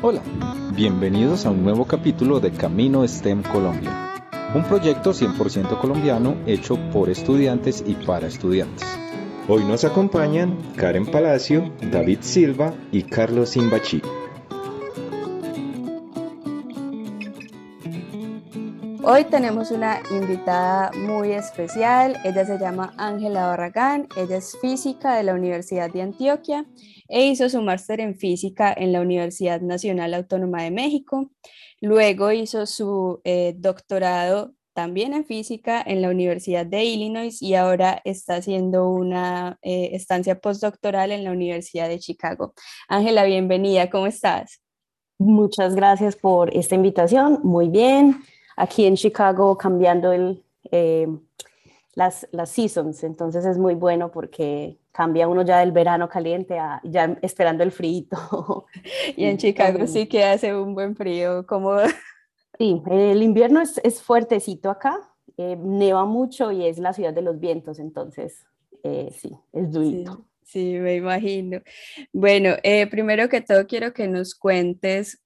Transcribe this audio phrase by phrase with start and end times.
[0.00, 0.22] Hola,
[0.76, 4.14] bienvenidos a un nuevo capítulo de Camino STEM Colombia,
[4.54, 8.86] un proyecto 100% colombiano hecho por estudiantes y para estudiantes.
[9.48, 14.00] Hoy nos acompañan Karen Palacio, David Silva y Carlos Simbachi.
[19.02, 22.18] Hoy tenemos una invitada muy especial.
[22.24, 24.06] Ella se llama Ángela Barragán.
[24.16, 26.66] Ella es física de la Universidad de Antioquia
[27.08, 31.30] e hizo su máster en física en la Universidad Nacional Autónoma de México.
[31.80, 38.00] Luego hizo su eh, doctorado también en física en la Universidad de Illinois y ahora
[38.04, 42.54] está haciendo una eh, estancia postdoctoral en la Universidad de Chicago.
[42.88, 44.62] Ángela, bienvenida, ¿cómo estás?
[45.18, 48.22] Muchas gracias por esta invitación, muy bien.
[48.56, 51.08] Aquí en Chicago cambiando el, eh,
[51.94, 56.80] las, las seasons, entonces es muy bueno porque cambia uno ya del verano caliente a
[56.82, 58.08] ya esperando el frío.
[59.16, 61.76] y en Chicago sí que hace un buen frío, como
[62.58, 64.98] Sí, el invierno es, es fuertecito acá,
[65.36, 68.44] eh, neva mucho y es la ciudad de los vientos, entonces
[68.82, 70.24] eh, sí, es durito.
[70.42, 71.60] Sí, me imagino.
[72.12, 75.22] Bueno, eh, primero que todo quiero que nos cuentes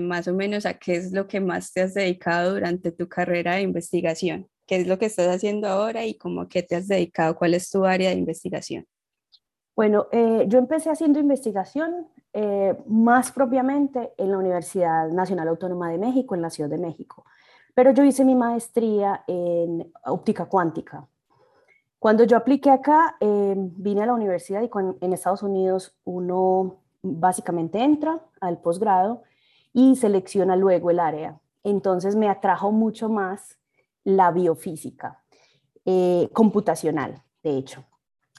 [0.00, 3.54] más o menos a qué es lo que más te has dedicado durante tu carrera
[3.54, 7.36] de investigación, qué es lo que estás haciendo ahora y cómo qué te has dedicado,
[7.36, 8.86] cuál es tu área de investigación.
[9.76, 16.34] Bueno, yo empecé haciendo investigación eh, más propiamente en la Universidad Nacional Autónoma de México,
[16.34, 17.24] en la Ciudad de México.
[17.74, 21.08] Pero yo hice mi maestría en óptica cuántica.
[21.98, 27.82] Cuando yo apliqué acá, eh, vine a la universidad y en Estados Unidos uno básicamente
[27.82, 29.22] entra al posgrado
[29.72, 31.40] y selecciona luego el área.
[31.64, 33.58] Entonces me atrajo mucho más
[34.04, 35.22] la biofísica
[35.86, 37.82] eh, computacional, de hecho.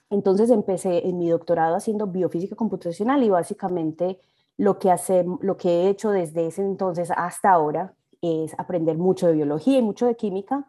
[0.10, 4.20] Entonces empecé en mi doctorado haciendo biofísica computacional y básicamente
[4.58, 9.28] lo que, hace, lo que he hecho desde ese entonces hasta ahora es aprender mucho
[9.28, 10.66] de biología y mucho de química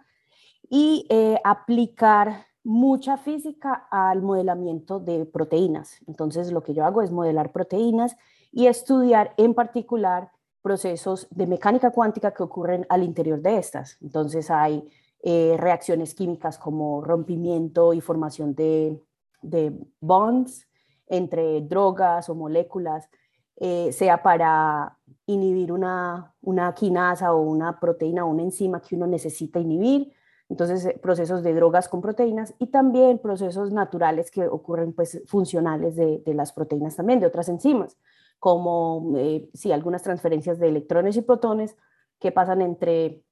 [0.69, 6.01] y eh, aplicar mucha física al modelamiento de proteínas.
[6.07, 8.17] Entonces lo que yo hago es modelar proteínas
[8.53, 13.97] y estudiar en particular procesos de mecánica cuántica que ocurren al interior de estas.
[14.03, 14.87] Entonces hay
[15.23, 19.01] eh, reacciones químicas como rompimiento y formación de
[19.43, 20.69] de bonds
[21.09, 23.09] entre drogas o moléculas,
[23.57, 29.07] eh, sea para inhibir una, una quinasa o una proteína o una enzima que uno
[29.07, 30.13] necesita inhibir,
[30.49, 35.97] entonces eh, procesos de drogas con proteínas y también procesos naturales que ocurren pues funcionales
[35.97, 37.99] de, las proteínas también, de otras enzimas,
[38.39, 41.77] como eh, algunas transferencias de electrones y protones
[42.21, 43.25] que pasan entre,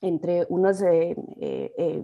[0.00, 0.84] entre unas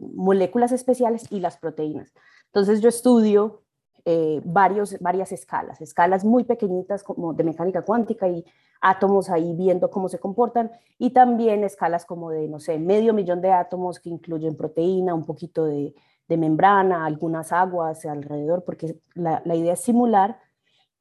[0.01, 2.13] moléculas especiales y las proteínas.
[2.53, 3.63] Entonces yo estudio
[4.05, 8.45] eh, varios, varias escalas, escalas muy pequeñitas como de mecánica cuántica y
[8.81, 13.41] átomos ahí viendo cómo se comportan y también escalas como de, no sé, medio millón
[13.41, 15.95] de átomos que incluyen proteína, un poquito de,
[16.29, 20.39] membrana, algunas aguas alrededor, porque la, idea es simular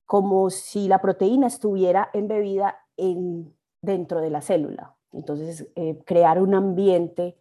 [0.06, 4.96] como si la proteína estuviera embebida en, dentro de la célula.
[5.14, 7.39] Entonces, eh, crear un ambiente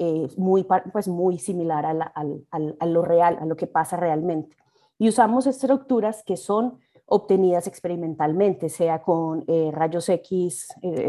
[0.00, 4.56] eh, muy, pues muy similar a, lo real, a lo que pasa realmente.
[4.96, 11.08] Y usamos estructuras que son obtenidas experimentalmente, sea con eh, rayos X, eh,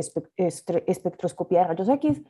[0.87, 2.21] espectroscopía de rayos X,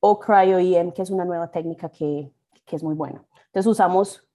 [0.00, 2.30] o cryo-EM, que es una nueva técnica que,
[2.66, 3.24] que es muy buena.
[3.46, 4.26] Entonces usamos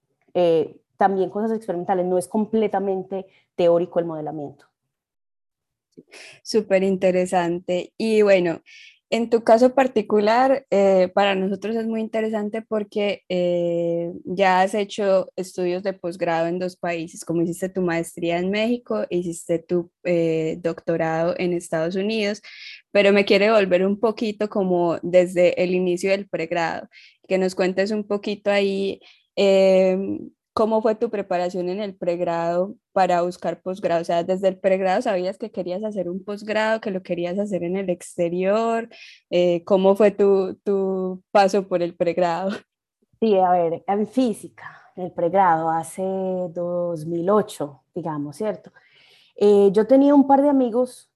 [0.96, 4.66] también cosas experimentales, no es completamente teórico el modelamiento.
[6.42, 7.92] Súper interesante.
[7.96, 8.62] Y bueno,
[9.10, 15.30] en tu caso particular, eh, para nosotros es muy interesante porque eh, ya has hecho
[15.34, 20.58] estudios de posgrado en dos países, como hiciste tu maestría en México, hiciste tu eh,
[20.60, 22.42] doctorado en Estados Unidos,
[22.92, 26.88] pero me quiere volver un poquito como desde el inicio del pregrado,
[27.26, 29.00] que nos cuentes un poquito ahí
[29.36, 34.02] em, ¿Cómo fue tu preparación en el pregrado para buscar posgrado?
[34.02, 37.62] O sea, desde el pregrado sabías que querías hacer un posgrado, que lo querías hacer
[37.62, 38.88] en el exterior.
[39.30, 42.50] Eh, ¿Cómo fue tu, tu, paso por el pregrado?
[43.20, 48.72] Sí, a ver, en física, el pregrado, hace 2008, digamos, ¿cierto?
[49.36, 51.08] Eh, yo tenía un par de amigos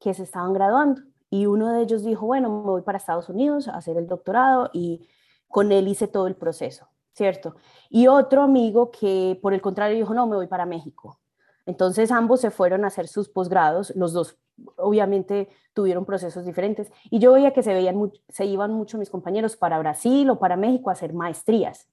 [0.00, 1.00] que se estaban graduando
[1.30, 4.68] y uno de ellos dijo, bueno, me voy para Estados Unidos a hacer el doctorado
[4.74, 5.08] y
[5.48, 7.56] con él hice todo el proceso ¿cierto?
[7.90, 11.20] Y otro amigo que por el contrario dijo, no, me voy para México.
[11.66, 14.38] Entonces ambos se fueron a hacer sus posgrados, los dos
[14.76, 19.56] obviamente tuvieron procesos diferentes y yo veía que se, veían se iban mucho mis compañeros
[19.56, 21.88] para Brasil o para México a hacer maestrías,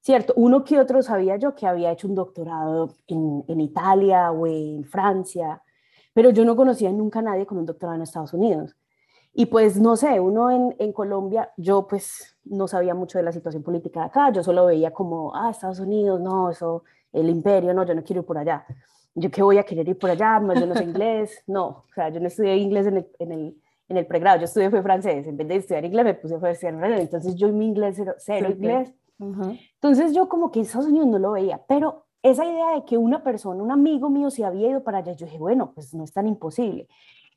[0.00, 0.32] ¿cierto?
[0.36, 4.84] Uno que otro sabía yo que había hecho un doctorado en, en Italia o en
[4.84, 5.62] Francia,
[6.12, 8.76] pero yo no conocía nunca a nadie con un doctorado en Estados Unidos.
[9.34, 13.32] Y pues no sé, uno en, en, Colombia, yo pues no sabía mucho de la
[13.32, 17.72] situación política de acá, yo solo veía como, ah, Estados Unidos, no, eso, el imperio,
[17.72, 18.66] no, yo no quiero ir por allá.
[19.14, 21.94] Yo qué voy a querer ir por allá, no, yo no sé inglés, no, o
[21.94, 23.56] sea, yo no estudié inglés en el, en el,
[23.88, 26.50] en el pregrado, yo estudié fue francés, en vez de estudiar inglés me puse a
[26.50, 28.92] estudiar francés, entonces yo mi inglés cero, cero inglés.
[29.18, 33.22] Entonces yo como que Estados Unidos no lo veía, pero esa idea de que una
[33.22, 36.12] persona, un amigo mío se había ido para allá, yo dije, bueno, pues no es
[36.12, 36.88] tan imposible.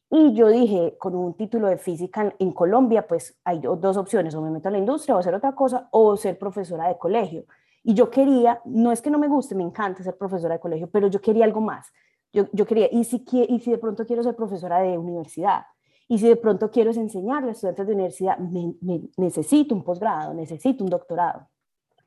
[0.09, 4.41] Y yo dije, con un título de física en, Colombia, pues hay dos opciones, o
[4.41, 7.45] me meto a la industria o hacer otra cosa, o ser profesora de colegio.
[7.83, 10.89] Y yo quería, no es que no me guste, me encanta ser profesora de colegio,
[10.89, 11.91] pero yo quería algo más.
[12.31, 15.63] Yo, yo quería, y si, y si de pronto quiero ser profesora de universidad,
[16.07, 18.75] y si de pronto quiero enseñarle a estudiantes de universidad, me,
[19.17, 21.47] necesito un posgrado, necesito un doctorado.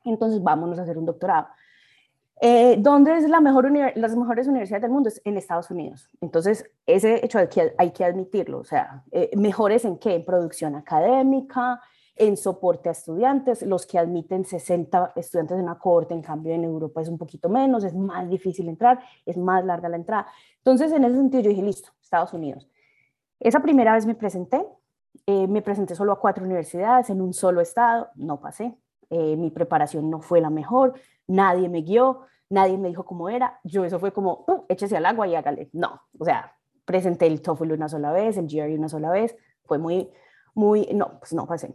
[0.05, 1.47] Entonces, vámonos a hacer un doctorado.
[2.41, 5.09] Eh, ¿Dónde es la mejor las mejores universidades del mundo?
[5.09, 6.09] Es en Estados Unidos.
[6.21, 8.59] Entonces, ese hecho hay que, hay que admitirlo.
[8.59, 10.15] O sea, eh, mejores en qué?
[10.15, 11.81] En producción académica,
[12.15, 13.61] en soporte a estudiantes.
[13.63, 17.49] Los que admiten 60 estudiantes en una cohorte, en cambio en Europa es un poquito
[17.49, 20.27] menos, es más difícil entrar, es más larga la entrada.
[20.57, 22.69] Entonces, en ese sentido, yo dije, listo, Estados Unidos.
[23.41, 24.65] Esa primera vez me presenté,
[25.25, 28.77] eh, me presenté solo a cuatro universidades en un solo estado, no pasé.
[29.11, 30.93] mi preparación no fue la mejor,
[31.29, 35.05] nadie me guió, nadie me dijo cómo era, yo eso fue como, uh, échese al
[35.05, 35.69] agua y hágale.
[35.71, 36.55] No, o sea,
[36.85, 40.09] presenté el TOEFL una sola vez, el GRE una sola vez, fue muy,
[40.55, 41.73] muy, no, pues no pasé.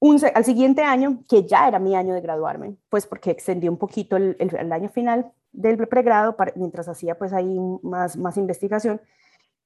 [0.00, 3.78] Un, al siguiente año, que ya era mi año de graduarme, pues porque extendí un
[3.78, 9.00] poquito el, año final del pregrado, mientras hacía pues ahí más, más investigación,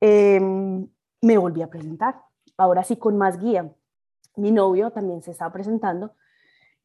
[0.00, 0.86] em,
[1.22, 2.20] me volví a presentar,
[2.58, 3.72] ahora sí con más guía.
[4.36, 6.12] Mi novio también se estaba presentando,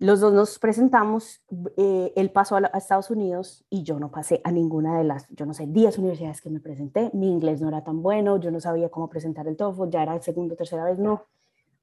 [0.01, 1.43] los dos nos presentamos,
[1.77, 5.45] eh, él pasó a, Estados Unidos y yo no pasé a ninguna de las, yo
[5.45, 7.11] no sé, 10 universidades que me presenté.
[7.13, 10.19] Mi inglés no era tan bueno, yo no sabía cómo presentar el TOEFL, ya era
[10.19, 11.27] segunda o tercera vez, no.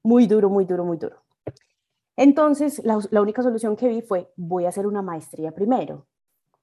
[0.03, 1.23] Muy duro, muy duro, muy duro.
[2.17, 6.09] Entonces, la, la única solución que vi fue, voy a hacer una maestría primero,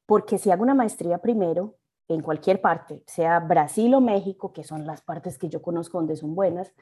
[0.05, 1.75] porque si hago una maestría primero,
[2.09, 6.17] en cualquier parte, sea Brasil o México, que son las partes que yo conozco donde
[6.17, 6.73] son buenas,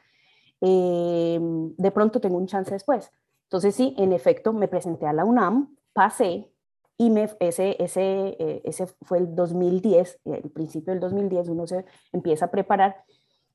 [0.61, 3.11] eh, de pronto tengo un chance después
[3.53, 6.51] entonces sí, en efecto, me presenté a la UNAM, pasé
[6.97, 11.85] y me, ese, ese, eh, ese fue el 2010, el principio del 2010, uno se
[12.11, 13.03] empieza a preparar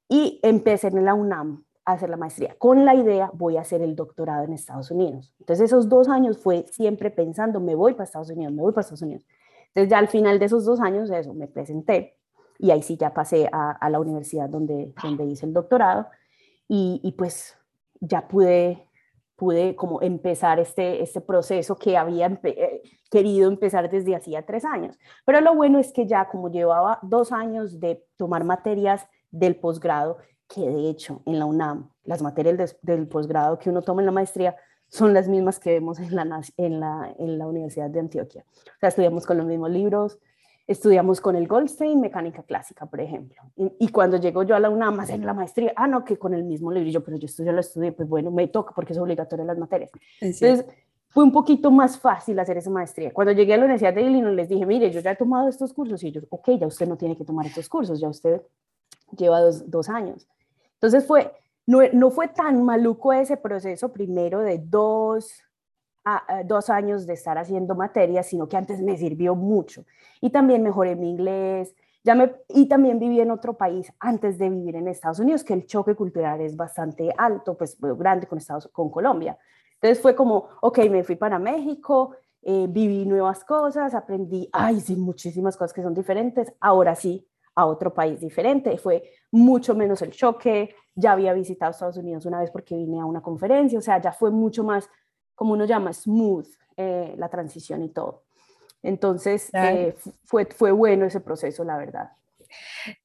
[0.08, 3.82] y empecé en la UNAM a hacer la maestría con la idea voy a hacer
[3.82, 5.34] el doctorado en Estados Unidos.
[5.40, 8.82] Entonces esos dos años fue siempre pensando, me voy para Estados Unidos, me voy para
[8.82, 9.26] Estados Unidos.
[9.74, 12.14] Entonces ya al final de esos dos años, eso, me presenté
[12.56, 16.06] y ahí sí ya pasé a, a la universidad donde, donde hice el doctorado
[16.68, 17.56] y, y pues
[18.00, 18.88] ya pude
[19.38, 24.99] pude como empezar este, este proceso que había eh, querido empezar desde hacía tres años.
[25.25, 30.19] Pero lo bueno es que ya como llevaba dos años de tomar materias del posgrado,
[30.49, 34.12] que de hecho en la UNAM, las materias del, posgrado que uno toma en la
[34.12, 34.56] maestría
[34.88, 38.44] son las mismas que vemos en la, en la, en la Universidad de Antioquia.
[38.50, 40.19] O sea, estudiamos con los mismos libros,
[40.69, 43.43] estudiamos con el Goldstein mecánica clásica, por ejemplo.
[43.79, 46.35] Y, cuando llego yo a la UNAM a hacer la maestría, ah, no, que con
[46.35, 48.99] el mismo libro, yo, pero yo estudio, lo estudié, pues bueno, me toca porque es
[48.99, 49.91] obligatorio las materias.
[50.20, 50.67] Entonces,
[51.09, 53.15] fue un poquito más fácil hacer esa maestría.
[53.15, 55.73] Cuando llegué a la Universidad de Illinois, les dije, mire, yo ya he tomado estos
[55.73, 58.43] cursos, y ellos, ok, ya usted no tiene que tomar estos cursos, ya usted
[59.17, 60.29] lleva dos, dos años.
[60.75, 61.32] Entonces, fue,
[61.65, 65.43] no, no fue tan maluco ese proceso primero de dos
[66.44, 69.84] dos años de estar haciendo materias, sino que antes me sirvió mucho.
[70.20, 71.74] Y también mejoré mi inglés,
[72.05, 75.55] ya me, y también viví en otro país antes de vivir en Estados Unidos, que
[75.55, 79.38] el choque cultural es bastante alto, pues grande con, Estados, con Colombia.
[79.74, 84.96] Entonces fue como, ok, me fui para México, eh, viví nuevas cosas, aprendí, ay, sí,
[84.96, 90.12] muchísimas cosas que son diferentes, ahora sí, a otro país diferente, fue mucho menos el
[90.12, 94.00] choque, ya había visitado Estados Unidos una vez porque vine a una conferencia, o sea,
[94.00, 94.88] ya fue mucho más
[95.38, 98.24] como uno llama, smooth eh, la transición y todo.
[98.82, 102.10] Entonces, eh, fue, fue bueno ese proceso, la verdad.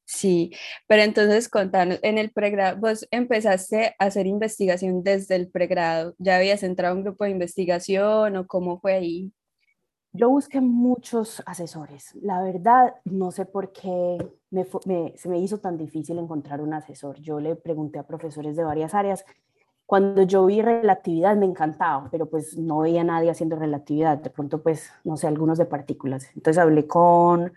[0.04, 0.52] Sí,
[0.88, 6.38] pero entonces contanos, en el pregrado, vos empezaste a hacer investigación desde el pregrado, ¿ya
[6.38, 9.32] habías entrado a un grupo de investigación o cómo fue ahí?
[10.12, 12.16] Yo busqué muchos asesores.
[12.22, 14.18] La verdad, no sé por qué
[15.18, 17.20] se me hizo tan difícil encontrar un asesor.
[17.20, 19.24] Yo le pregunté a profesores de varias áreas
[19.86, 24.30] cuando yo vi relatividad me encantaba, pero pues no veía a nadie haciendo relatividad, de
[24.30, 26.28] pronto pues, no sé, algunos de partículas.
[26.36, 27.54] Entonces hablé con,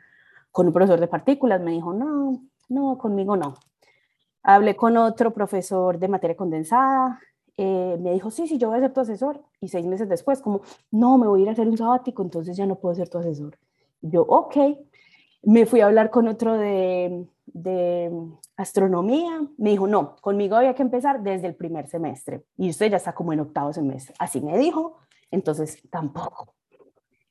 [0.51, 3.55] con un profesor de partículas, me dijo, no, no, conmigo no.
[4.43, 7.21] Hablé con otro profesor de materia condensada,
[7.57, 9.43] eh, me dijo, sí, sí, yo voy a ser tu asesor.
[9.61, 12.57] Y seis meses después, como, no, me voy a ir a hacer un sabático, entonces
[12.57, 13.59] ya no puedo ser tu asesor.
[14.03, 14.57] yo, ok.
[15.47, 17.25] Me fui a hablar con otro de,
[18.57, 22.97] astronomía, me dijo, no, conmigo había que empezar desde el primer semestre y usted ya
[22.97, 24.15] está como en octavo semestre.
[24.19, 24.97] Así me dijo,
[25.31, 26.55] entonces tampoco.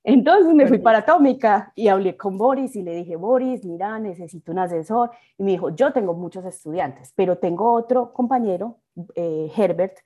[0.03, 4.51] Entonces me fui para Atómica y hablé con Boris y le dije, Boris, mira, necesito
[4.51, 5.11] un asesor.
[5.37, 8.77] Y me dijo, yo tengo muchos estudiantes, pero tengo otro compañero,
[9.15, 9.97] eh, Herbert,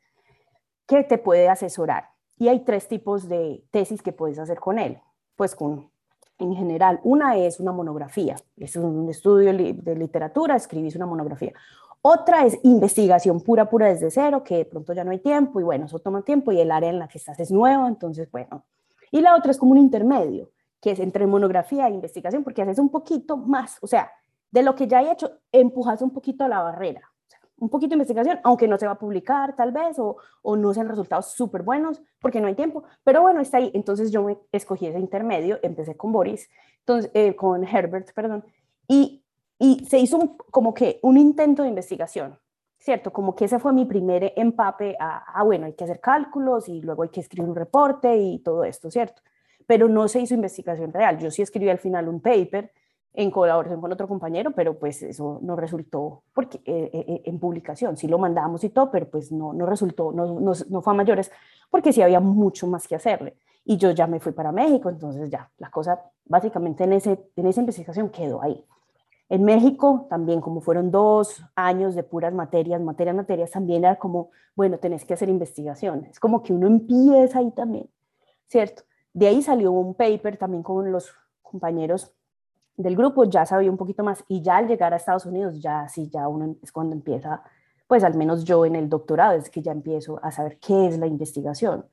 [0.88, 2.10] que te puede asesorar.
[2.38, 5.00] Y hay tres tipos de tesis que puedes hacer con él.
[5.36, 5.92] Pues con
[6.40, 7.00] en general.
[7.04, 11.54] Una es una monografía, es un estudio de literatura, escribís una monografía.
[12.02, 15.64] Otra es investigación pura, pura desde cero, que de pronto ya no hay tiempo y
[15.64, 18.64] bueno, eso toma tiempo y el área en la que estás es nuevo, entonces bueno.
[19.12, 22.80] Y la otra es como un intermedio, que es entre monografía e investigación, porque haces
[22.80, 24.12] un poquito más, o sea,
[24.50, 27.10] de lo que ya he hecho, empujas un poquito la barrera
[27.60, 30.74] un poquito de investigación, aunque no se va a publicar tal vez o, o no
[30.74, 33.72] sean resultados súper buenos porque no hay tiempo, pero bueno, está ahí.
[33.74, 36.50] Entonces yo me escogí ese intermedio, empecé con Boris,
[36.80, 38.44] entonces, eh, con Herbert, perdón,
[38.88, 39.24] y,
[39.60, 42.38] y se hizo como que un intento de investigación,
[42.78, 43.12] ¿cierto?
[43.12, 46.82] Como que ese fue mi primer empape a, ah, bueno, hay que hacer cálculos y
[46.82, 49.22] luego hay que escribir un reporte y todo esto, ¿cierto?
[49.68, 51.20] Pero no se hizo investigación real.
[51.20, 52.72] Yo sí escribí al final un paper
[53.20, 57.38] en colaboración con otro compañero, pero pues eso no resultó porque, eh, eh, eh, en
[57.38, 57.98] publicación.
[57.98, 60.96] Sí lo mandamos y todo, pero pues no, no resultó, no, no, no, fue a
[60.96, 61.30] mayores,
[61.70, 63.36] porque sí había mucho más que hacerle.
[63.66, 67.46] Y yo ya me fui para México, entonces ya, la cosa básicamente en, ese, en
[67.46, 68.64] esa investigación quedó ahí.
[69.28, 74.30] En México también, como fueron dos años de puras materias, materias, materias, también era como,
[74.56, 76.06] bueno, tenés que hacer investigación.
[76.10, 77.90] Es como que uno empieza ahí también,
[78.48, 78.84] ¿cierto?
[79.12, 82.16] De ahí salió un paper también con los compañeros
[82.80, 85.88] del grupo ya sabía un poquito más y ya al llegar a Estados Unidos ya
[85.90, 87.44] sí, ya uno es cuando empieza,
[87.88, 90.98] pues al menos yo en el doctorado es que ya empiezo a saber qué es
[90.98, 91.86] la investigación,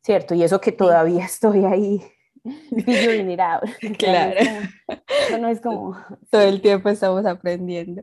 [0.00, 0.34] ¿cierto?
[0.34, 2.02] Y eso que todavía estoy ahí
[3.98, 4.40] Claro.
[5.28, 5.96] Eso no es como...
[6.30, 8.02] Todo el tiempo estamos aprendiendo.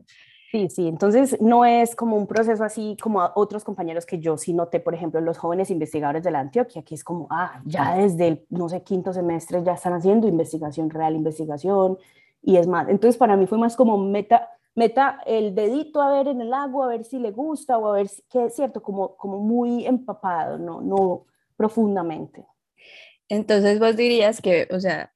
[0.52, 4.36] Sí, sí, entonces no es como un proceso así como a otros compañeros que yo
[4.36, 7.94] sí noté, por ejemplo, los jóvenes investigadores de la Antioquia, que es como, ah, ya
[7.94, 11.98] desde el, no sé, quinto semestre ya están haciendo investigación real, investigación,
[12.42, 12.88] y es más.
[12.88, 16.86] Entonces para mí fue más como meta, meta el dedito a ver en el agua,
[16.86, 19.86] a ver si le gusta o a ver si, que es cierto, como, como muy
[19.86, 22.44] empapado, no, no profundamente.
[23.28, 25.12] Entonces vos dirías que, o sea,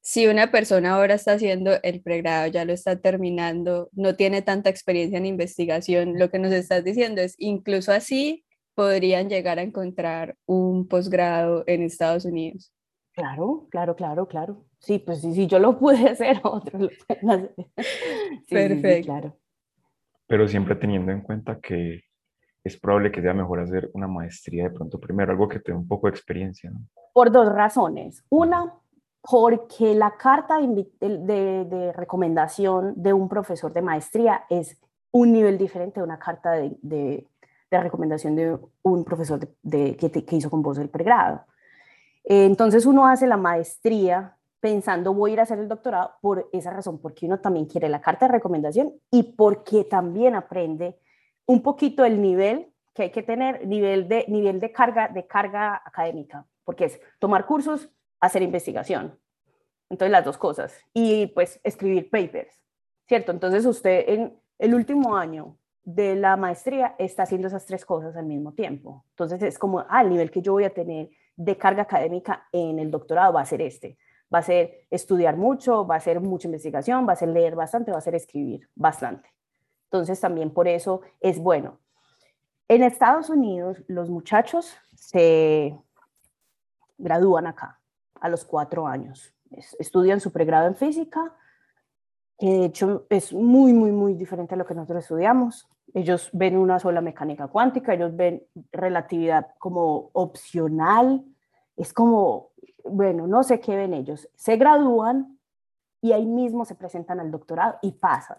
[0.00, 4.68] si una persona ahora está haciendo el pregrado, ya lo está terminando, no tiene tanta
[4.68, 8.44] experiencia en investigación, lo que nos estás diciendo es, incluso así
[8.74, 12.72] podrían llegar a encontrar un posgrado en Estados Unidos.
[13.12, 14.66] Claro, claro, claro, claro.
[14.84, 17.54] Sí, pues sí, sí, yo lo pude hacer, otros lo pueden hacer.
[18.48, 19.06] Perfecto.
[19.06, 19.36] claro.
[20.26, 22.02] Pero siempre teniendo en cuenta que
[22.62, 25.88] es probable que sea mejor hacer una maestría de pronto primero, algo que tenga un
[25.88, 26.80] poco de experiencia, ¿no?
[27.12, 28.24] Por dos razones.
[28.30, 28.74] Una,
[29.22, 34.78] porque la carta de, de, recomendación de un profesor de maestría es
[35.12, 40.50] un nivel diferente de una carta de, de recomendación de un profesor que, que hizo
[40.50, 41.44] con vos el pregrado.
[42.24, 46.70] Entonces uno hace la maestría pensando voy a ir a hacer el doctorado por esa
[46.70, 50.98] razón, porque uno también quiere la carta de recomendación y porque también aprende
[51.44, 55.82] un poquito el nivel que hay que tener, nivel de, nivel de, carga, de carga
[55.84, 57.90] académica, porque es tomar cursos,
[58.20, 59.20] hacer investigación.
[59.90, 60.74] Entonces las dos cosas.
[60.94, 62.58] Y pues escribir papers,
[63.06, 63.32] ¿cierto?
[63.32, 68.24] Entonces usted en el último año de la maestría está haciendo esas tres cosas al
[68.24, 69.04] mismo tiempo.
[69.10, 72.78] Entonces es como, ah, el nivel que yo voy a tener de carga académica en
[72.78, 73.98] el doctorado va a ser este.
[74.32, 77.92] Va a ser estudiar mucho, va a ser mucha investigación, va a ser leer bastante,
[77.92, 79.28] va a ser escribir bastante.
[79.84, 81.78] Entonces también por eso es bueno.
[82.68, 85.78] En Estados Unidos los muchachos se
[86.98, 87.80] gradúan acá
[88.20, 89.34] a los cuatro años.
[89.78, 91.34] Estudian su pregrado en física,
[92.38, 95.68] que de hecho es muy, muy, muy diferente a lo que nosotros estudiamos.
[95.92, 101.24] Ellos ven una sola mecánica cuántica, ellos ven relatividad como opcional,
[101.76, 102.50] es como,
[102.84, 104.28] bueno, no sé qué ven ellos.
[104.34, 105.38] Se gradúan
[106.00, 108.38] y ahí mismo se presentan al doctorado y pasan,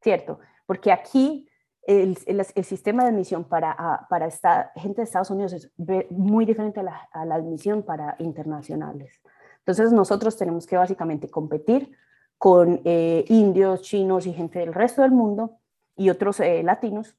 [0.00, 0.38] ¿cierto?
[0.66, 1.48] Porque aquí
[1.86, 5.70] el, el, sistema de admisión para, para esta gente de Estados Unidos es
[6.10, 9.20] muy diferente a la, a la admisión para internacionales.
[9.58, 11.92] Entonces nosotros tenemos que básicamente competir
[12.38, 15.58] con eh, indios, chinos y gente del resto del mundo
[15.96, 17.16] y otros eh, latinos.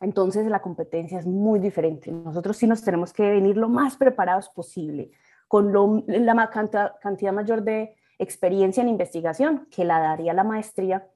[0.00, 2.10] Entonces la competencia es muy diferente.
[2.10, 5.10] Nosotros sí nos tenemos que venir lo más preparados posible,
[5.46, 5.72] con
[6.06, 11.06] la cantidad, mayor de experiencia en investigación que la daría la maestría.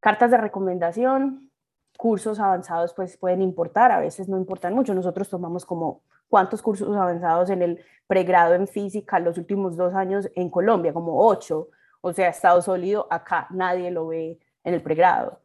[0.00, 1.50] Cartas de recomendación,
[1.96, 4.94] cursos avanzados pues pueden importar, a veces no importan mucho.
[4.94, 10.28] Nosotros tomamos como cuántos cursos avanzados en el pregrado en física los últimos dos años
[10.34, 11.68] en Colombia, como ocho
[12.00, 15.40] O sea, estado sólido, acá nadie lo ve en el pregrado.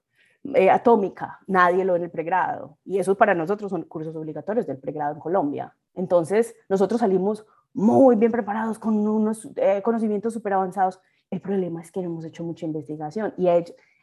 [0.53, 2.77] Eh, atómica, nadie lo en el pregrado.
[2.85, 5.75] Y eso para nosotros son cursos obligatorios del pregrado en Colombia.
[5.95, 10.99] Entonces, nosotros salimos muy bien preparados con unos eh, conocimientos súper avanzados.
[11.31, 13.47] El problema es que no hemos hecho mucha investigación y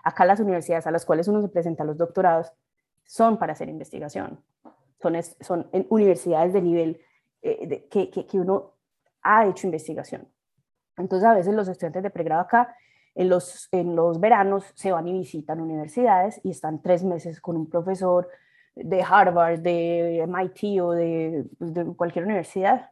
[0.03, 2.53] acá las universidades a las cuales uno se presenta los doctorados
[3.05, 4.41] son para hacer investigación.
[5.41, 7.01] Son, en universidades de nivel
[7.43, 8.73] eh, que, que uno
[9.23, 10.29] ha hecho investigación.
[10.97, 12.75] Entonces, a veces los estudiantes de pregrado acá,
[13.15, 17.57] en los, en los veranos, se van y visitan universidades y están tres meses con
[17.57, 18.29] un profesor
[18.75, 22.91] de Harvard, de MIT o de, pues, de cualquier universidad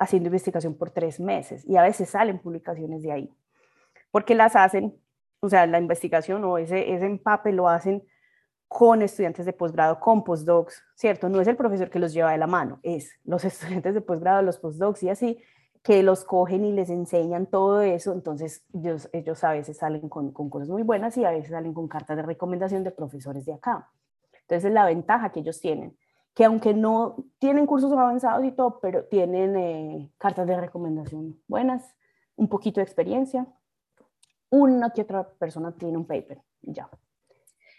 [0.00, 3.34] haciendo investigación por tres meses y a veces salen publicaciones de ahí.
[4.10, 4.94] Porque las hacen,
[5.40, 8.02] o sea, la investigación o ese, ese empape lo hacen
[8.68, 11.28] con estudiantes de posgrado, con postdocs, ¿cierto?
[11.28, 14.42] No es el profesor que los lleva de la mano, es los estudiantes de posgrado,
[14.42, 15.42] los postdocs y así,
[15.88, 20.32] que los cogen y les enseñan todo eso, entonces ellos, ellos a veces salen con,
[20.32, 23.54] con cosas muy buenas y a veces salen con cartas de recomendación de profesores de
[23.54, 23.90] acá.
[24.42, 25.96] Entonces es la ventaja que ellos tienen,
[26.34, 31.96] que aunque no tienen cursos avanzados y todo, pero tienen eh, cartas de recomendación buenas,
[32.36, 33.46] un poquito de experiencia,
[34.50, 36.90] una que otra persona tiene un paper ya.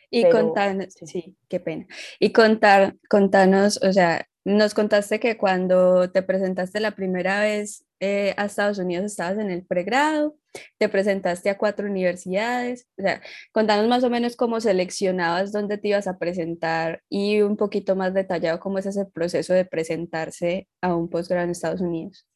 [0.09, 1.37] Y contanos, sí.
[1.47, 1.85] qué pena.
[2.19, 8.33] Y contar, contanos, o sea, nos contaste que cuando te presentaste la primera vez eh,
[8.37, 10.35] a Estados Unidos estabas en el pregrado,
[10.77, 15.89] te presentaste a cuatro universidades, o sea, contanos más o menos cómo seleccionabas dónde te
[15.89, 20.95] ibas a presentar y un poquito más detallado cómo es ese proceso de presentarse a
[20.95, 22.27] un posgrado en Estados Unidos.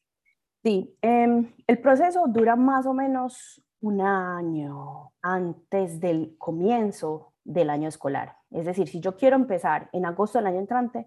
[0.62, 7.88] Sí, em, el proceso dura más o menos un año antes del comienzo del año
[7.88, 8.36] escolar.
[8.50, 11.06] Es decir, si yo quiero empezar en agosto del año entrante,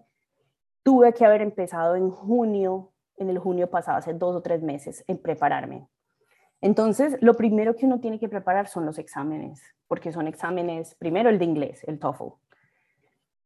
[0.84, 5.04] tuve que haber empezado en junio, en el junio pasado, hace dos o tres meses,
[5.06, 5.88] en prepararme.
[6.60, 11.30] Entonces, lo primero que uno tiene que preparar son los exámenes, porque son exámenes, primero
[11.30, 12.34] el de inglés, el TOEFL.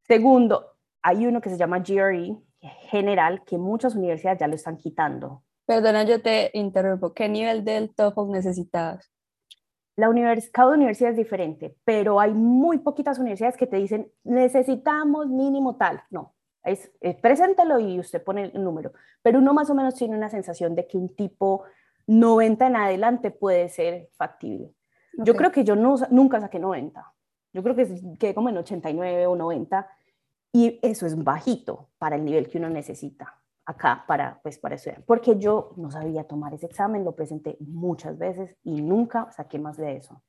[0.02, 2.36] Segundo, hay uno que se llama GRE,
[2.90, 5.42] general, que muchas universidades ya lo están quitando.
[5.66, 7.12] Perdona, yo te interrumpo.
[7.12, 9.12] ¿Qué nivel del TOEFL necesitabas?
[9.94, 10.08] La
[10.52, 16.02] cada universidad es diferente, pero hay muy poquitas universidades que te dicen, necesitamos mínimo tal.
[16.10, 18.92] No, es, preséntelo y usted pone el número.
[19.22, 21.64] Pero uno más o menos tiene una sensación de que un tipo
[22.06, 24.74] 90 en adelante puede ser factible.
[25.18, 27.04] Yo creo que yo no, nunca saqué 90.
[27.52, 27.86] Yo creo que
[28.18, 29.86] quedé como en 89 o 90
[30.52, 35.04] y eso es bajito para el nivel que uno necesita acá para, pues, para estudiar,
[35.04, 39.76] porque yo no sabía tomar ese examen, lo presenté muchas veces y nunca saqué más
[39.76, 40.22] de eso,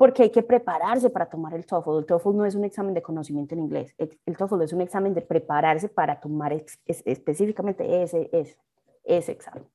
[0.00, 1.98] porque hay que prepararse para tomar el TOEFL.
[1.98, 5.12] El TOEFL no es un examen de conocimiento en inglés, el, TOEFL es un examen
[5.12, 6.54] de prepararse para tomar
[6.86, 8.56] específicamente ese, ese,
[9.04, 9.68] ese examen.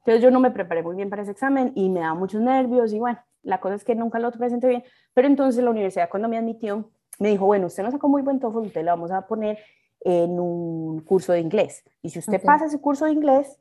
[0.00, 2.92] Entonces yo no me preparé muy bien para ese examen y me daba muchos nervios
[2.92, 4.82] y bueno, la cosa es que nunca lo presenté bien,
[5.14, 8.40] pero entonces la universidad cuando me admitió me dijo, bueno, usted no sacó muy buen
[8.40, 9.56] TOEFL, usted le vamos a poner
[10.00, 11.84] en un curso de inglés.
[12.02, 13.60] Y si usted pasa ese curso de inglés,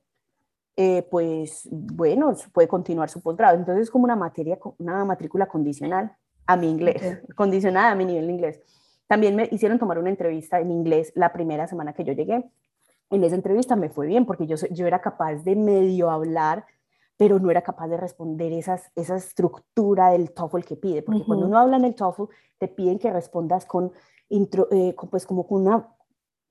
[0.82, 3.58] eh, pues bueno, puede continuar su posgrado.
[3.58, 6.16] Entonces es como una materia, una matrícula condicional
[6.46, 8.62] a mi inglés, condicionada a mi nivel de inglés.
[9.06, 12.50] También me hicieron tomar una entrevista en inglés la primera semana que yo llegué.
[13.10, 16.66] En esa entrevista me fue bien porque yo, yo era capaz de medio hablar,
[17.18, 21.02] pero no era capaz de responder esas, esa estructura del TOEFL que pide.
[21.02, 23.92] Porque cuando uno habla en el TOEFL, te piden que respondas con,
[24.30, 25.90] intro, eh, pues como con una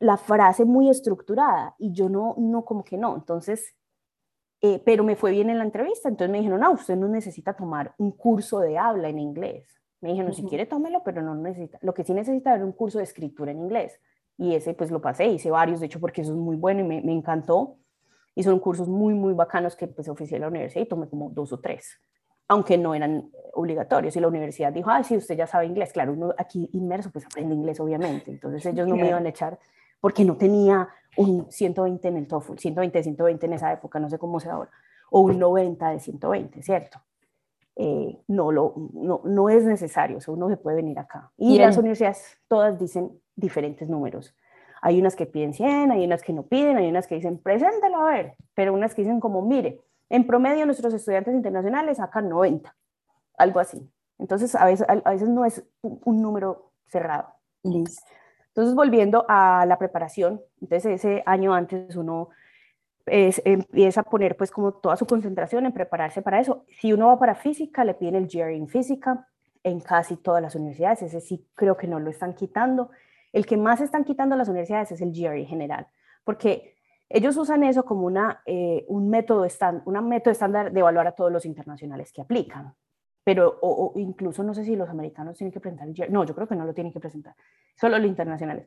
[0.01, 3.17] la frase muy estructurada y yo no, no como que no.
[3.17, 3.75] Entonces,
[4.61, 6.09] eh, pero me fue bien en la entrevista.
[6.09, 9.81] Entonces me dijeron, no, usted no necesita tomar un curso de habla en inglés.
[10.01, 11.79] Me dijeron, si quiere tómelo, pero no necesita.
[11.83, 14.01] Lo que sí necesita es un curso de escritura en inglés.
[14.37, 16.85] Y ese pues lo pasé, hice varios, de hecho, porque eso es muy bueno y
[16.85, 17.77] me, me encantó.
[18.35, 21.53] Y son cursos muy, muy bacanos que pues oficié la universidad y tomé como dos
[21.53, 22.01] o tres,
[22.47, 24.15] aunque no eran obligatorios.
[24.15, 25.93] Y la universidad dijo, ah, sí, usted ya sabe inglés.
[25.93, 28.31] Claro, uno aquí inmerso pues aprende inglés, obviamente.
[28.31, 29.59] Entonces ellos no me iban a echar
[30.01, 34.19] porque no tenía un 120 en el TOEFL, 120 120 en esa época, no sé
[34.19, 34.71] cómo sea ahora,
[35.11, 37.01] o un 90 de 120, ¿cierto?
[37.77, 41.31] Eh, no, lo, no, no, es necesario, o sea, uno se puede venir acá.
[41.37, 44.35] Y las universidades todas dicen diferentes números.
[44.83, 47.99] Hay unas que piden 100, hay unas que no piden, hay unas que dicen, preséntelo
[47.99, 52.75] a ver, pero unas que dicen como, mire, en promedio nuestros estudiantes internacionales sacan 90,
[53.37, 53.89] algo así.
[54.19, 57.29] Entonces, a veces, a veces no es un número cerrado.
[57.63, 58.03] Listo.
[58.49, 62.31] Entonces, volviendo a la preparación, entonces ese año antes uno
[63.11, 66.65] empieza a poner pues como toda su concentración en prepararse para eso.
[66.81, 69.27] Si uno va para física, le piden el GRE en física
[69.65, 72.91] en casi todas las universidades, ese sí creo que no lo están quitando.
[73.33, 75.89] El que más están quitando las universidades es el GRE general,
[76.25, 76.77] porque
[77.09, 79.47] ellos usan eso como una, eh, un método
[79.85, 82.75] un método estándar de evaluar a todos los internacionales que aplican.
[83.29, 86.49] Pero o, incluso no sé si los americanos tienen que presentar el no, yo creo
[86.49, 87.35] que no lo tienen que presentar,
[87.77, 88.67] solo los internacionales.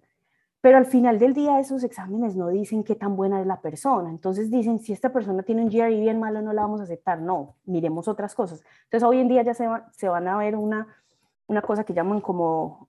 [0.62, 4.12] Pero al final del día esos exámenes no dicen qué tan buena es la persona.
[4.12, 7.20] Entonces dicen, si esta persona tiene un GRE bien malo, no la vamos a aceptar.
[7.20, 8.64] No, miremos otras cosas.
[8.84, 10.88] Entonces hoy en día ya se, se van a ver una,
[11.48, 12.88] una cosa que llaman como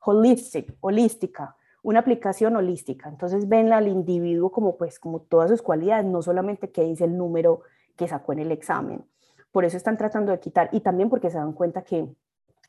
[0.00, 3.10] holistic, holística, una aplicación holística.
[3.10, 7.18] Entonces ven al individuo como pues como todas sus cualidades, no solamente que dice el
[7.18, 7.60] número
[7.94, 9.04] que sacó en el examen.
[9.54, 12.08] Por eso están tratando de quitar y también porque se dan cuenta que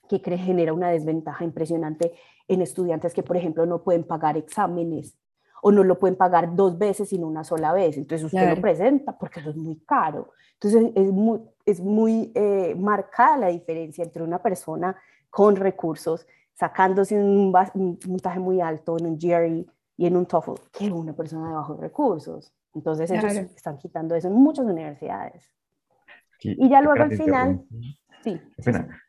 [0.07, 2.13] que genera una desventaja impresionante
[2.47, 5.17] en estudiantes que, por ejemplo, no pueden pagar exámenes
[5.63, 7.97] o no lo pueden pagar dos veces sino una sola vez.
[7.97, 10.29] Entonces usted lo presenta porque eso es muy caro.
[10.53, 14.95] Entonces es muy, es muy eh, marcada la diferencia entre una persona
[15.31, 17.51] con recursos sacándose un,
[17.99, 19.65] puntaje muy alto en un GRE
[19.97, 22.53] y en un TOEFL que una persona de bajos recursos.
[22.75, 25.49] Entonces ellos están quitando eso en muchas universidades.
[26.57, 27.61] Y ya luego al final...
[28.23, 28.41] Sí.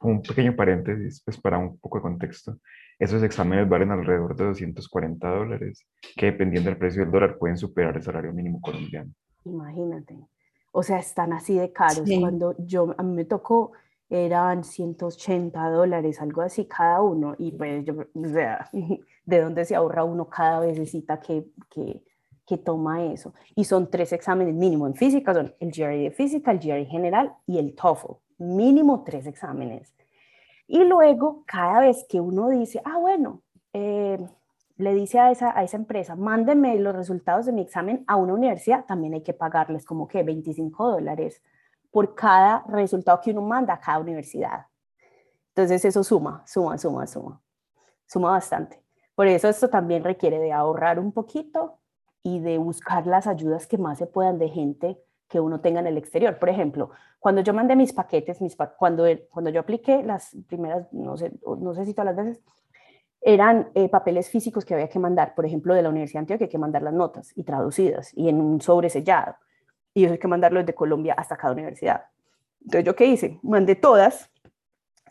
[0.02, 2.58] un pequeño paréntesis, pues para un poco de contexto.
[2.98, 7.96] Esos exámenes valen alrededor de 240 dólares, que dependiendo del precio del dólar pueden superar
[7.96, 9.10] el salario mínimo colombiano.
[9.44, 10.18] Imagínate.
[10.70, 12.02] O sea, están así de caros.
[12.20, 13.72] Cuando yo, a mí me tocó,
[14.10, 17.34] eran 180 dólares, algo así cada uno.
[17.38, 18.68] Y pues yo, o sea,
[19.24, 20.78] ¿de dónde se ahorra uno cada vez
[21.26, 22.02] que, que,
[22.46, 23.34] que toma eso?
[23.54, 27.34] Y son tres exámenes mínimo en física, son el GRE de física, el GRE general
[27.46, 29.94] y el TOEFL mínimo tres exámenes.
[30.66, 34.18] Y luego, cada vez que uno dice, ah, bueno, eh,
[34.76, 38.34] le dice a esa, a esa empresa, mándeme los resultados de mi examen a una
[38.34, 41.42] universidad, también hay que pagarles como que 25 dólares
[41.90, 44.66] por cada resultado que uno manda a cada universidad.
[45.48, 47.40] Entonces eso suma, suma, suma, suma,
[48.06, 48.82] suma bastante.
[49.14, 51.78] Por eso esto también requiere de ahorrar un poquito
[52.26, 55.86] y de buscar las ayudas que más se puedan de gente que uno tenga en
[55.86, 56.40] el exterior.
[56.40, 61.16] Por ejemplo, cuando yo mandé mis paquetes, mis cuando, cuando yo apliqué las primeras, no
[61.16, 62.42] sé, no sé si todas las veces,
[63.20, 65.36] eran eh, papeles físicos que había que mandar.
[65.36, 68.28] Por ejemplo, de la Universidad de Antioquia hay que mandar las notas y traducidas y
[68.28, 69.36] en un sobre sellado.
[69.94, 72.06] Y eso hay que mandarlo desde Colombia hasta cada universidad.
[72.60, 73.38] Entonces, ¿yo qué hice?
[73.44, 74.32] Mandé todas,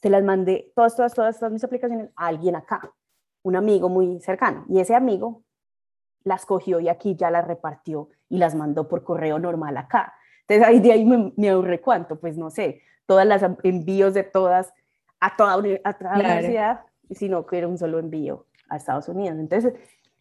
[0.02, 2.92] se las mandé, todas, todas, todas, todas mis aplicaciones a alguien acá,
[3.42, 4.66] un amigo muy cercano.
[4.68, 5.45] Y ese amigo
[6.26, 10.14] las cogió y aquí ya las repartió y las mandó por correo normal acá.
[10.42, 14.74] Entonces ahí de ahí me, ahorré cuánto, pues no sé, todas las envíos de todas
[15.20, 19.38] a toda, a la universidad, sino que era un solo envío a Estados Unidos.
[19.40, 19.74] Entonces,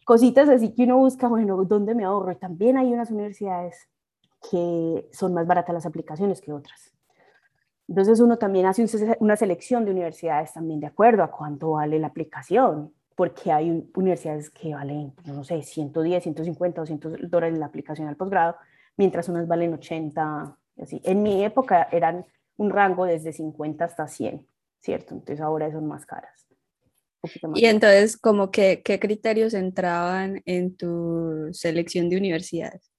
[0.05, 2.31] cositas así que uno busca, bueno, ¿dónde me ahorro?
[2.31, 3.89] Y también hay unas universidades
[4.49, 6.91] que son más baratas las aplicaciones que otras.
[7.87, 8.85] Entonces uno también hace
[9.19, 14.49] una selección de universidades también de acuerdo a cuánto vale la aplicación porque hay universidades
[14.49, 18.57] que valen, no sé, 110, 150, 200 dólares la aplicación al posgrado,
[18.97, 21.01] mientras unas valen 80, así.
[21.03, 22.25] En mi época eran
[22.57, 24.45] un rango desde 50 hasta 100,
[24.79, 25.13] ¿cierto?
[25.13, 26.45] Entonces ahora son más caras.
[27.55, 32.91] y entonces, ¿cómo que, ¿qué criterios entraban en tu selección de universidades?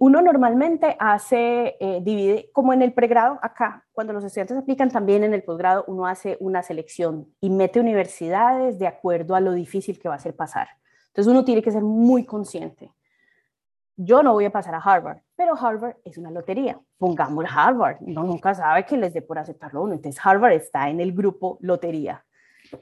[0.00, 5.22] Uno normalmente hace, eh, divide, como en el pregrado, acá, cuando los estudiantes aplican también
[5.22, 10.00] en el posgrado, uno hace una selección y mete universidades de acuerdo a lo difícil
[10.00, 10.68] que va a ser pasar.
[11.06, 12.92] Entonces uno tiene que ser muy consciente.
[13.96, 16.78] Yo no voy a pasar a Harvard, pero Harvard es una lotería.
[16.98, 19.94] Pongamos Harvard, no nunca sabe que les dé por aceptarlo uno.
[19.94, 22.25] Entonces Harvard está en el grupo lotería.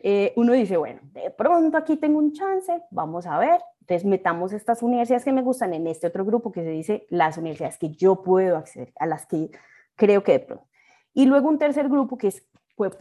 [0.02, 4.54] Eh, uno dice, bueno, de pronto aquí tengo un chance, vamos a ver, entonces, metamos
[4.54, 7.90] estas universidades que me gustan en este otro grupo que se dice las universidades que
[7.90, 9.50] yo puedo acceder, a las que
[9.94, 10.66] creo que de pronto.
[11.12, 12.96] Y luego un tercer grupo que es, pues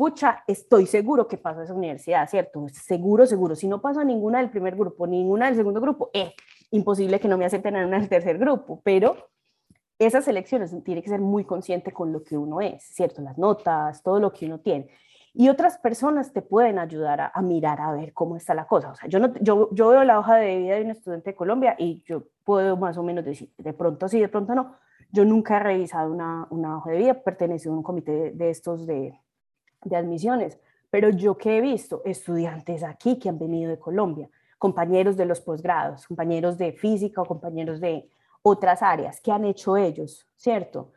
[0.45, 2.67] estoy seguro que paso a esa universidad, ¿cierto?
[2.67, 3.55] Seguro, seguro.
[3.55, 6.33] Si no paso a ninguna del primer grupo, ninguna del segundo grupo, eh,
[6.71, 8.81] imposible que no me acepten en el tercer grupo.
[8.83, 9.29] Pero
[9.97, 13.21] esas elecciones tiene que ser muy consciente con lo que uno es, ¿cierto?
[13.21, 14.89] Las notas, todo lo que uno tiene
[15.35, 18.91] y otras personas te pueden ayudar a, mirar a ver cómo está la cosa.
[18.91, 21.35] O sea, yo, no, yo, yo veo la hoja de vida de un estudiante de
[21.35, 24.75] Colombia y yo puedo más o menos decir, de pronto sí, de pronto no.
[25.11, 28.85] Yo nunca he revisado una, una hoja de vida, pertenece a un comité de, estos
[28.85, 29.19] de,
[29.83, 30.59] de admisiones,
[30.91, 35.41] pero yo que he visto estudiantes aquí que han venido de Colombia, compañeros de los
[35.41, 38.07] posgrados, compañeros de física o compañeros de
[38.43, 40.27] otras áreas, ¿qué han hecho ellos?
[40.35, 40.91] ¿Cierto?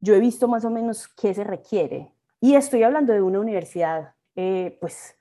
[0.00, 4.14] Yo he visto más o menos qué se requiere y estoy hablando de una universidad,
[4.36, 5.16] eh, pues,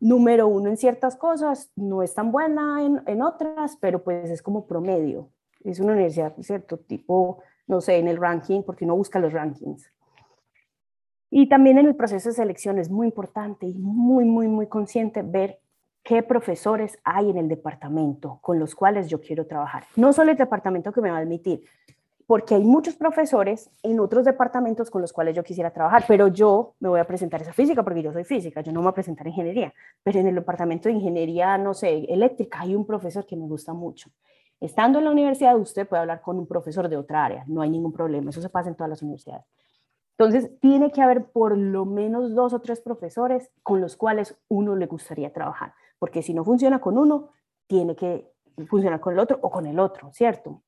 [0.00, 4.42] número uno en ciertas cosas, no es tan buena en, en, otras, pero pues es
[4.42, 5.30] como promedio.
[5.62, 6.78] Es una universidad, ¿cierto?
[6.78, 9.92] Tipo, no sé, en el ranking, porque uno busca los rankings.
[11.30, 15.22] Y también en el proceso de selección es muy importante y muy, muy, muy consciente
[15.22, 15.60] ver
[16.02, 19.84] qué profesores hay en el departamento con los cuales yo quiero trabajar.
[19.96, 21.62] No solo el departamento que me va a admitir,
[22.32, 26.72] porque hay muchos profesores en otros departamentos con los cuales yo quisiera trabajar, pero yo
[26.80, 28.94] me voy a presentar esa física porque yo soy física, yo no me voy a
[28.94, 33.36] presentar ingeniería, pero en el departamento de ingeniería, no sé, eléctrica, hay un profesor que
[33.36, 34.08] me gusta mucho.
[34.60, 37.68] Estando en la universidad, usted puede hablar con un profesor de otra área, no hay
[37.68, 39.44] ningún problema, eso se pasa en todas las universidades.
[40.16, 44.74] Entonces, tiene que haber por lo menos dos o tres profesores con los cuales uno
[44.74, 47.28] le gustaría trabajar, porque si no funciona con uno,
[47.66, 48.32] tiene que
[48.68, 50.62] funcionar con el otro o con el otro, ¿cierto?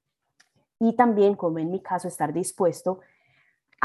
[0.79, 3.01] Y también, como en mi caso, estar dispuesto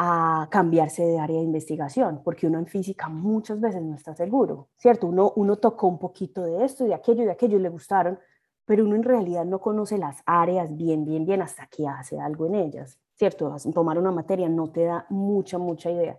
[0.02, 4.70] a cambiarse de área de investigación, porque uno en física muchas veces no está seguro,
[4.78, 5.08] ¿cierto?
[5.08, 8.18] Uno, uno tocó un poquito de esto de aquello de aquello y le gustaron,
[8.64, 12.46] pero uno en realidad no conoce las áreas bien, bien, bien hasta que hace algo
[12.46, 13.54] en ellas, ¿cierto?
[13.74, 16.18] Tomar una materia no te da mucha, mucha idea.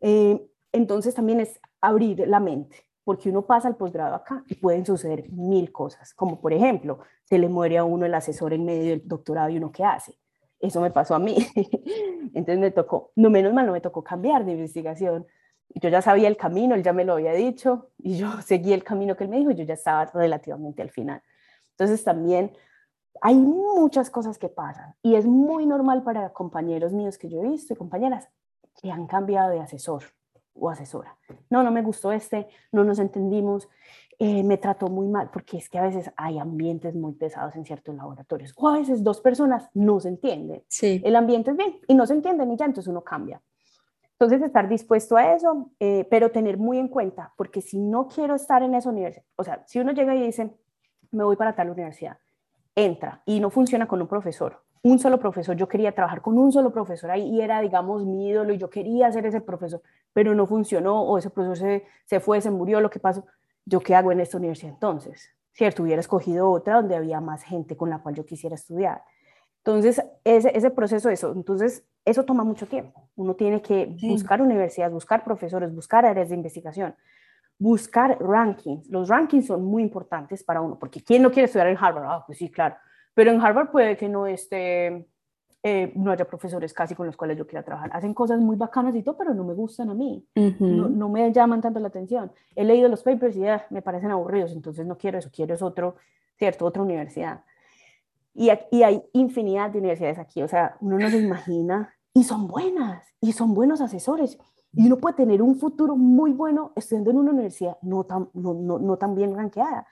[0.00, 4.84] Eh, entonces también es abrir la mente, porque uno pasa al posgrado acá y pueden
[4.84, 8.90] suceder mil cosas, como por ejemplo, se le muere a uno el asesor en medio
[8.90, 10.18] del doctorado y uno qué hace.
[10.58, 11.36] Eso me pasó a mí.
[12.34, 15.24] Entonces me tocó, no menos mal, no me tocó cambiar de investigación.
[15.68, 18.82] Yo ya sabía el camino, él ya me lo había dicho y yo seguí el
[18.82, 21.22] camino que él me dijo yo ya estaba relativamente al final.
[21.70, 22.56] Entonces también
[23.20, 27.46] hay muchas cosas que pasan y es muy normal para compañeros míos que yo he
[27.46, 28.28] visto y compañeras
[28.82, 30.02] que han cambiado de asesor
[30.58, 31.16] o asesora.
[31.50, 33.68] No, no me gustó este, no nos entendimos,
[34.18, 37.64] eh, me trató muy mal, porque es que a veces hay ambientes muy pesados en
[37.64, 40.62] ciertos laboratorios, o a veces dos personas no se entienden.
[40.68, 41.02] Sí.
[41.04, 43.42] El ambiente es bien y no se entienden y ya, entonces uno cambia.
[44.18, 48.34] Entonces, estar dispuesto a eso, eh, pero tener muy en cuenta, porque si no quiero
[48.34, 50.56] estar en esa universidad, o sea, si uno llega y dice,
[51.10, 52.16] me voy para tal universidad,
[52.74, 56.52] entra y no funciona con un profesor, un solo profesor, yo quería trabajar con un
[56.52, 60.34] solo profesor ahí y era, digamos, mi ídolo y yo quería ser ese profesor, pero
[60.34, 63.24] no funcionó o ese profesor se, se fue, se murió, lo que pasó,
[63.64, 65.30] ¿yo qué hago en esta universidad entonces?
[65.52, 65.82] ¿Cierto?
[65.82, 69.02] Hubiera escogido otra donde había más gente con la cual yo quisiera estudiar.
[69.58, 73.08] Entonces, ese, ese proceso, eso, entonces, eso toma mucho tiempo.
[73.16, 76.94] Uno tiene que buscar universidades, buscar profesores, buscar áreas de investigación,
[77.58, 78.88] buscar rankings.
[78.88, 82.04] Los rankings son muy importantes para uno, porque ¿quién no quiere estudiar en Harvard?
[82.06, 82.76] Ah, pues sí, claro.
[83.16, 85.08] Pero en Harvard puede que no esté,
[85.62, 87.88] eh, no haya profesores casi con los cuales yo quiera trabajar.
[87.94, 90.22] Hacen cosas muy bacanas y todo, pero no me gustan a mí.
[90.34, 92.30] no, no, me llaman tanto la atención.
[92.54, 95.62] He leído los papers y ya me parecen aburridos, entonces no quiero eso, quiero es
[95.62, 95.96] otro,
[96.38, 97.42] cierto, otra universidad.
[98.34, 102.46] Y, y hay infinidad de universidades aquí, o sea, uno no se imagina, y son
[102.48, 104.36] buenas, y son buenos asesores.
[104.74, 108.52] Y uno puede tener un futuro muy bueno estudiando en una universidad no tan, no,
[108.52, 109.86] no, no tan bien rankeada.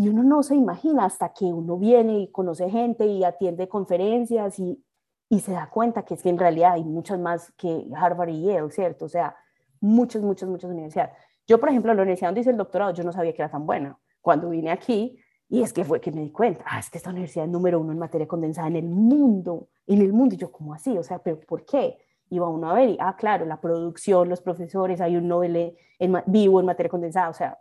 [0.00, 4.58] Y uno no se imagina hasta que uno viene y conoce gente y atiende conferencias
[4.58, 4.82] y,
[5.28, 8.44] y se da cuenta que es que en realidad hay muchas más que Harvard y
[8.44, 9.04] Yale, ¿cierto?
[9.04, 9.36] O sea,
[9.78, 11.12] muchas, muchas, muchas universidades.
[11.46, 13.66] Yo, por ejemplo, la universidad donde hice el doctorado, yo no sabía que era tan
[13.66, 13.98] buena.
[14.22, 15.18] Cuando vine aquí,
[15.50, 17.78] y es que fue que me di cuenta, ah, es que esta universidad es número
[17.78, 20.34] uno en materia condensada en el mundo, en el mundo.
[20.34, 20.96] Y yo, ¿cómo así?
[20.96, 21.98] O sea, ¿pero por qué?
[22.30, 26.22] Iba uno a ver y, ah, claro, la producción, los profesores, hay un Nobel en,
[26.24, 27.58] vivo en materia condensada, o sea,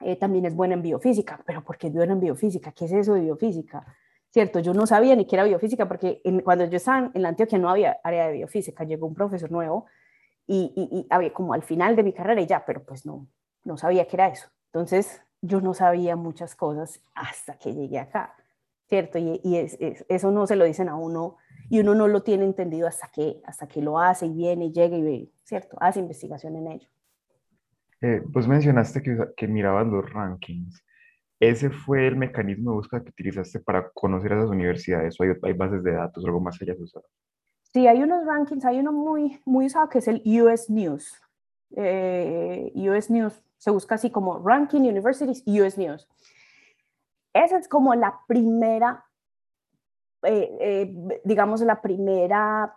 [0.00, 2.72] eh, también es buena en biofísica, pero ¿por qué es buena en biofísica?
[2.72, 3.84] ¿Qué es eso de biofísica?
[4.30, 7.58] Cierto, yo no sabía ni qué era biofísica porque cuando yo estaba en la Antioquia
[7.58, 9.86] no había área de biofísica, llegó un profesor nuevo
[10.46, 13.26] y, y, había como al final de mi carrera y ya, pero pues no,
[13.64, 14.48] no sabía qué era eso.
[14.66, 18.34] Entonces yo no sabía muchas cosas hasta que llegué acá,
[18.88, 19.18] ¿cierto?
[19.18, 21.36] Y, y es, eso no se lo dicen a uno
[21.70, 24.72] y uno no lo tiene entendido hasta que, hasta que lo hace y viene y
[24.72, 25.76] llega y ve, ¿cierto?
[25.80, 26.88] Hace investigación en ello.
[28.00, 30.84] Eh, vos mencionaste que, que mirabas los rankings.
[31.40, 35.30] ¿Ese fue el mecanismo de búsqueda que utilizaste para conocer a esas universidades o hay,
[35.42, 37.04] hay bases de datos o algo más allá de usado?
[37.62, 41.20] Sí, hay unos rankings, hay uno muy, muy usado que es el US News.
[41.76, 46.08] Eh, US News se busca así como Ranking Universities US News.
[47.34, 49.04] Esa es como la primera,
[50.22, 52.74] eh, eh, digamos, la primera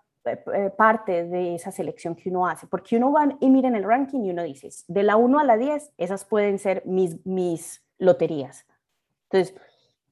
[0.78, 4.22] parte de esa selección que uno hace, porque uno va y mira en el ranking
[4.22, 8.66] y uno dice, de la 1 a la 10, esas pueden ser mis, mis loterías.
[9.30, 9.56] Entonces,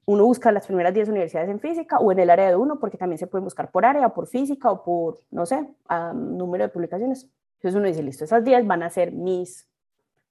[0.06, 2.98] uno busca las primeras 10 universidades en física o en el área de uno, porque
[2.98, 5.68] también se pueden buscar por área, por física o por, no sé,
[6.14, 7.30] número de publicaciones.
[7.56, 9.68] Entonces uno dice, listo, esas 10 van a ser mis,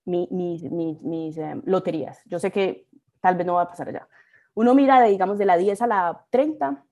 [0.03, 2.19] mis, mis, mis, eh, loterías.
[2.25, 2.87] Yo sé que
[3.21, 4.07] tal vez no va a pasar allá.
[4.55, 6.83] Uno mira, de, digamos, de la 10 a la 30,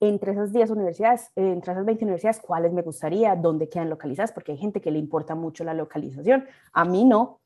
[0.00, 4.32] entre esas 10 universidades, eh, entre esas 20 universidades, cuáles me gustaría, dónde quedan localizadas,
[4.32, 7.40] porque hay gente que le importa mucho la localización, a mí no,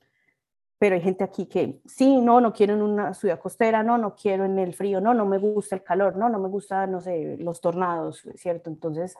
[0.79, 4.15] pero hay gente aquí que sí, no, no quiero en una ciudad costera, no, no
[4.17, 7.01] quiero en el frío, no, no me gusta el calor, no, no me gusta, no
[7.01, 8.69] sé, los tornados, ¿cierto?
[8.69, 9.17] Entonces,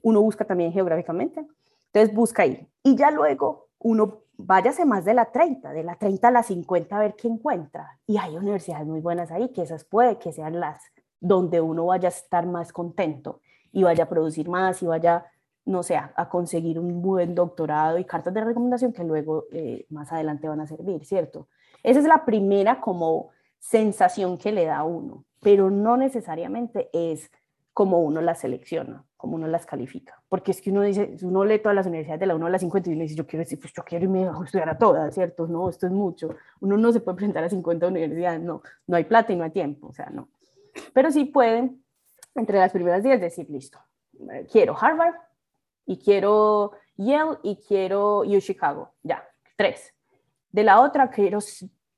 [0.00, 1.46] uno busca también geográficamente,
[1.92, 6.28] entonces busca ahí, y ya luego uno váyase más de la 30, de la 30
[6.28, 9.84] a la 50 a ver qué encuentra, y hay universidades muy buenas ahí, que esas
[9.84, 10.82] puede que sean las
[11.22, 15.24] donde uno vaya a estar más contento y vaya a producir más y vaya,
[15.64, 20.12] no sé, a, conseguir un buen doctorado y cartas de recomendación que luego eh, más
[20.12, 21.48] adelante van a servir, ¿cierto?
[21.84, 23.30] Esa es la primera como
[23.60, 27.30] sensación que le da a uno, pero no necesariamente es
[27.72, 30.20] como uno las selecciona, como uno las califica.
[30.28, 32.58] Porque es que uno dice, uno lee todas las universidades de la 1 a la
[32.58, 35.14] 50 y uno dice, yo quiero decir, pues yo quiero irme a estudiar a todas,
[35.14, 35.46] ¿cierto?
[35.46, 36.34] No, esto es mucho.
[36.60, 39.50] Uno no se puede presentar a 50 universidades, no, no hay plata y no hay
[39.50, 40.28] tiempo, o sea, no.
[40.92, 41.84] Pero sí pueden,
[42.34, 43.78] entre las primeras 10, decir, listo,
[44.32, 45.14] eh, quiero Harvard
[45.86, 49.94] y quiero Yale y quiero U Chicago, ya, tres.
[50.50, 51.38] De la otra quiero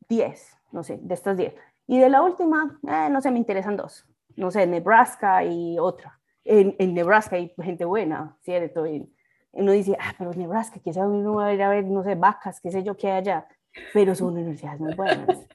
[0.08, 1.54] 10, no sé, de estas 10.
[1.86, 6.18] Y de la última, eh, no sé, me interesan dos no sé, Nebraska y otra.
[6.44, 8.86] En, en Nebraska hay gente buena, ¿cierto?
[8.86, 9.10] Y
[9.52, 12.60] uno dice, ah, pero Nebraska, sea uno va a ir a ver, no sé, vacas,
[12.60, 13.46] qué sé yo, qué hay allá.
[13.92, 15.26] Pero son universidades muy buenas.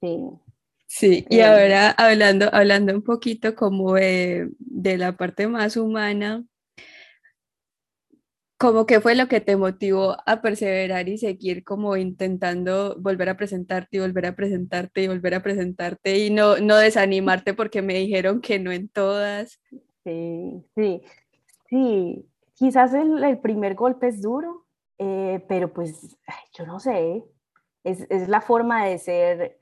[0.00, 0.18] Sí.
[0.94, 6.44] Sí, y eh, ahora hablando, hablando un poquito como de, de la parte más humana,
[8.58, 13.38] como que fue lo que te motivó a perseverar y seguir como intentando volver a
[13.38, 17.94] presentarte y volver a presentarte y volver a presentarte y no, no desanimarte porque me
[17.94, 19.62] dijeron que no en todas.
[20.04, 21.02] Sí, sí,
[21.70, 24.66] sí, quizás el, primer golpe es duro,
[24.98, 26.18] eh, pero pues
[26.52, 27.24] yo no sé,
[27.82, 29.61] es, es, la forma de ser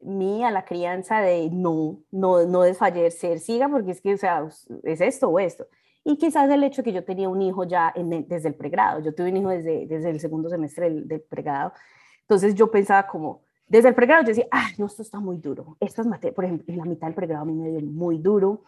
[0.00, 4.46] mía, la crianza de no, no, no desfallecer, siga porque es que, o sea,
[4.84, 5.66] es esto o esto.
[6.04, 9.30] Y quizás el hecho que yo tenía un hijo ya desde el pregrado, yo tuve
[9.30, 11.72] un hijo desde, desde el segundo semestre del, pregrado,
[12.20, 15.76] entonces yo pensaba como, desde el pregrado yo decía, ah, no, esto está muy duro,
[15.80, 18.62] estas materias, por ejemplo, en la mitad del pregrado a mí me dio muy duro,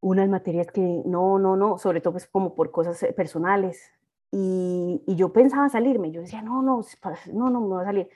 [0.00, 3.92] unas materias que no, no, no, sobre todo pues como por cosas eh, personales,
[4.30, 6.84] y, y yo pensaba salirme, yo decía, no, no,
[7.32, 8.08] no, no me voy a salir,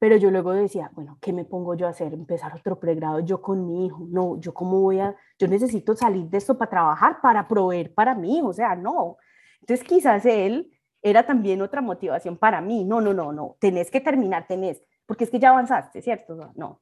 [0.00, 2.14] pero yo luego decía, bueno, ¿qué me pongo yo a hacer?
[2.14, 4.06] Empezar otro pregrado yo con mi hijo.
[4.08, 8.14] No, yo cómo voy a, yo necesito salir de esto para trabajar, para proveer para
[8.14, 9.18] mí hijo, o sea, no.
[9.60, 12.82] Entonces quizás él era también otra motivación para mí.
[12.82, 16.50] No, no, no, no, tenés que terminar, tenés, porque es que ya avanzaste, ¿cierto?
[16.54, 16.80] No.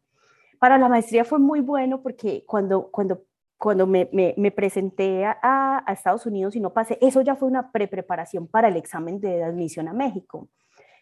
[0.61, 3.25] Para la maestría fue muy bueno porque cuando, cuando,
[3.57, 7.49] cuando me, me, me presenté a, a, Estados Unidos y no pasé, eso ya fue
[7.49, 10.49] una pre-preparación para el examen de admisión a México.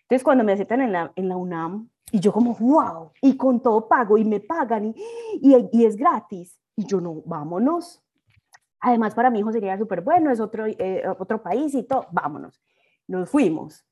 [0.06, 3.60] Entonces cuando me aceptan en la, en la UNAM, y yo como, wow, y con
[3.60, 6.60] todo pago, y me pagan, y, y, es gratis.
[6.76, 8.02] Y yo no, vámonos.
[8.78, 12.60] Además, para mi hijo sería súper bueno, es otro, eh, otro país y todo, vámonos.
[13.08, 13.84] Nos fuimos.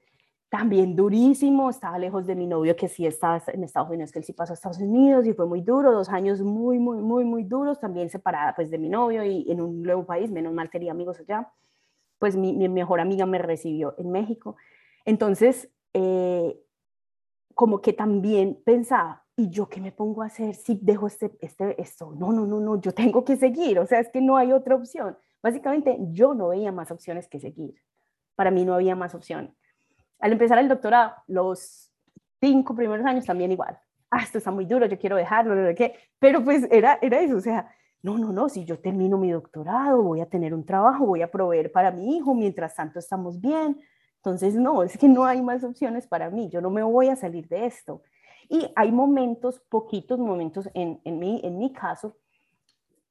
[0.48, 4.24] También durísimo, estaba lejos de mi novio que sí estaba en Estados Unidos, que él
[4.24, 7.42] sí pasó a Estados Unidos y fue muy duro, dos años muy, muy, muy, muy
[7.42, 10.92] duros, también separada pues de mi novio y en un nuevo país, menos mal tenía
[10.92, 11.50] amigos allá.
[12.20, 14.55] Pues mi, mi mejor amiga me recibió en México.
[15.05, 16.61] Entonces, eh,
[17.54, 21.80] como que también pensaba, ¿y yo qué me pongo a hacer si dejo este, este,
[21.80, 22.12] esto?
[22.16, 24.74] No, no, no, no, yo tengo que seguir, o sea, es que no hay otra
[24.74, 25.16] opción.
[25.42, 27.74] Básicamente, yo no veía más opciones que seguir.
[28.35, 29.54] Para mí no había más opciones.
[30.18, 31.92] Al empezar el doctorado, los
[32.40, 33.78] cinco primeros años también igual.
[34.11, 35.94] Ah, esto está muy duro, yo quiero dejarlo, qué.
[36.18, 37.68] Pero pues era, era eso, o sea,
[38.02, 41.30] no, no, no, si yo termino mi doctorado, voy a tener un trabajo, voy a
[41.30, 43.80] proveer para mi hijo, mientras tanto estamos bien,
[44.25, 47.17] entonces, no, es que no hay más opciones para mí, yo no me voy a
[47.17, 48.01] salir de esto.
[48.49, 52.17] Y hay momentos, poquitos momentos en, en, mi, en mi caso,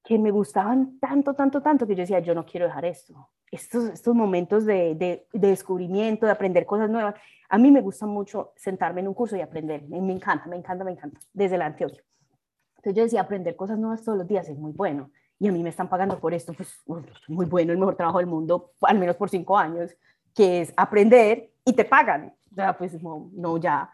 [0.03, 3.29] que me gustaban tanto, tanto, tanto, que yo decía, yo no quiero dejar esto.
[3.51, 7.13] Estos, estos momentos de, de, descubrimiento, de aprender cosas nuevas.
[7.47, 9.87] A mí me gusta mucho sentarme en un curso y aprender.
[9.87, 12.03] Me, me encanta, me encanta, me encanta, desde la Antioquia.
[12.77, 15.11] Entonces yo decía, aprender cosas nuevas todos los días es muy bueno.
[15.37, 16.81] Y a mí me están pagando por esto, pues
[17.27, 19.95] muy bueno, el mejor trabajo del mundo, al menos por cinco años
[20.33, 22.33] que es aprender y te pagan.
[22.55, 23.89] Sea, pues no, no ya.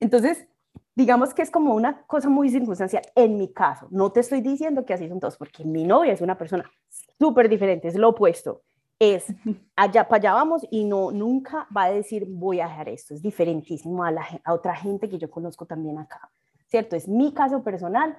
[0.00, 0.46] Entonces,
[0.94, 3.88] digamos que es como una cosa muy circunstancial en mi caso.
[3.90, 6.70] No te estoy diciendo que así son todos, porque mi novia es una persona
[7.18, 8.62] súper diferente, es lo opuesto.
[8.98, 9.26] Es
[9.76, 13.14] allá para allá vamos y no, nunca va a decir voy a dejar esto.
[13.14, 16.30] Es diferentísimo a, la, a otra gente que yo conozco también acá.
[16.66, 16.96] ¿Cierto?
[16.96, 18.16] Es mi caso personal.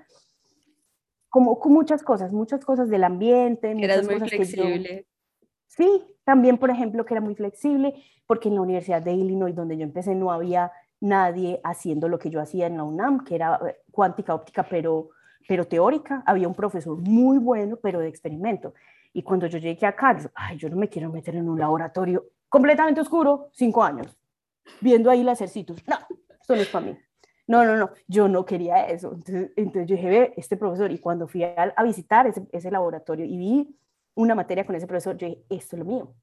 [1.29, 3.73] Como con muchas cosas, muchas cosas del ambiente.
[3.79, 5.07] Eras muy flexible.
[5.81, 7.95] Sí, también, por ejemplo, que era muy flexible,
[8.27, 12.29] porque en la Universidad de Illinois, donde yo empecé, no había nadie haciendo lo que
[12.29, 15.09] yo hacía en la UNAM, que era eh, cuántica óptica, pero,
[15.47, 16.21] pero teórica.
[16.27, 18.75] Había un profesor muy bueno, pero de experimento.
[19.11, 23.01] Y cuando yo llegué acá, ay, yo no me quiero meter en un laboratorio completamente
[23.01, 24.15] oscuro, cinco años,
[24.81, 25.83] viendo ahí las ejercicios.
[25.87, 25.97] No,
[26.39, 26.97] esto no es para mí.
[27.47, 29.13] No, no, no, yo no quería eso.
[29.15, 32.69] Entonces, entonces yo dije, ve, este profesor, y cuando fui a, a visitar ese, ese
[32.69, 33.80] laboratorio y vi
[34.15, 36.13] una materia con ese profesor, yo dije, esto es lo mío.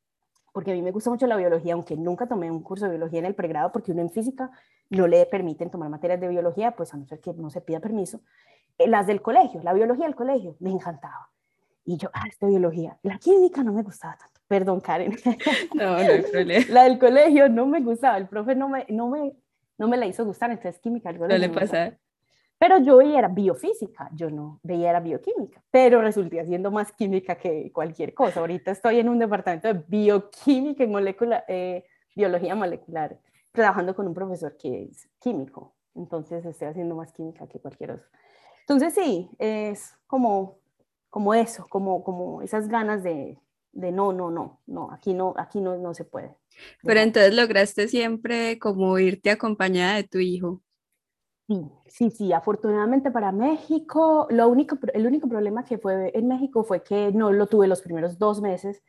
[0.52, 3.20] Porque a mí me gusta mucho la biología, aunque nunca tomé un curso de biología
[3.20, 4.50] en el pregrado, porque uno en física
[4.90, 7.80] no le permiten tomar materias de biología, pues a no ser que no se pida
[7.80, 8.20] permiso.
[8.78, 11.30] Eh, las del colegio, la biología del colegio, me encantaba.
[11.84, 12.98] Y yo, ah, esta biología.
[13.02, 14.40] La química no me gustaba tanto.
[14.46, 15.16] Perdón, Karen.
[15.74, 16.66] No, no hay problema.
[16.70, 18.18] La del colegio no me gustaba.
[18.18, 19.34] El profe no me, no me,
[19.78, 21.12] no me la hizo gustar, entonces química.
[21.12, 21.96] No le pasa.
[22.58, 27.36] Pero yo veía era biofísica, yo no veía era bioquímica, pero resulté haciendo más química
[27.36, 28.40] que cualquier cosa.
[28.40, 31.84] Ahorita estoy en un departamento de bioquímica y molecular, eh,
[32.16, 33.20] biología molecular,
[33.52, 35.76] trabajando con un profesor que es químico.
[35.94, 38.06] Entonces estoy haciendo más química que cualquier otro.
[38.60, 40.58] Entonces sí, es como,
[41.10, 43.38] como eso, como, como esas ganas de,
[43.72, 46.34] de no, no, no, no, aquí no, aquí no, no se puede.
[46.82, 50.60] Pero entonces lograste siempre como irte acompañada de tu hijo.
[51.48, 56.62] Sí, sí, sí, afortunadamente para México, lo único, el único problema que fue en México
[56.62, 58.82] fue que no lo tuve los primeros dos meses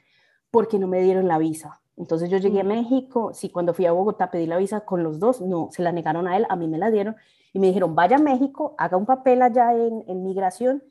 [0.51, 1.81] porque no me dieron la visa.
[1.95, 5.19] Entonces yo llegué a México, sí, cuando fui a Bogotá pedí la visa con los
[5.19, 7.15] dos, no, se la negaron a él, a mí me la dieron
[7.53, 10.83] y me dijeron, vaya a México, haga un papel allá en, en migración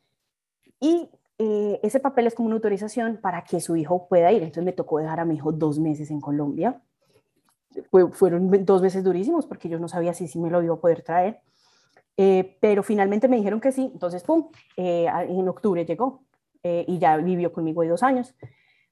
[0.81, 4.43] y eh, ese papel es como una autorización para que su hijo pueda ir.
[4.43, 6.81] Entonces me tocó dejar a mi hijo dos meses en Colombia.
[8.13, 11.03] fueron dos meses durísimos porque yo no sabía si sí me lo iba a poder
[11.03, 11.41] traer.
[12.21, 16.25] Eh, pero finalmente me dijeron que sí, entonces, ¡pum!, eh, en octubre llegó
[16.65, 18.35] eh, y ya vivió conmigo de dos años.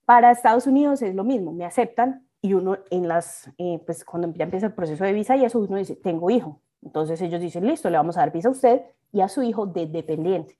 [0.04, 3.50] Para Estados Unidos es lo mismo, me aceptan y uno en las,
[3.84, 6.60] pues cuando ya empieza el proceso de visa y eso, uno dice, tengo hijo.
[6.82, 9.66] Entonces ellos dicen, listo, le vamos a dar visa a usted y a su hijo
[9.66, 10.56] de dependiente.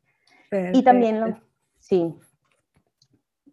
[0.73, 1.39] Y también, lo,
[1.79, 2.13] sí,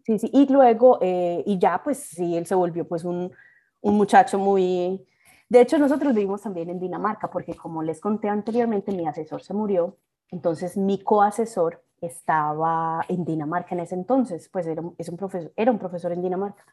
[0.02, 3.30] sí, sí, y luego, y ya pues sí, él se volvió pues un,
[3.80, 5.06] un muchacho muy,
[5.48, 9.54] de hecho, nosotros vivimos también en Dinamarca, porque como les conté anteriormente, mi asesor se
[9.54, 9.96] murió,
[10.30, 15.70] entonces mi coasesor estaba en Dinamarca en ese entonces, pues era, es un profesor, era
[15.70, 16.64] un profesor en Dinamarca.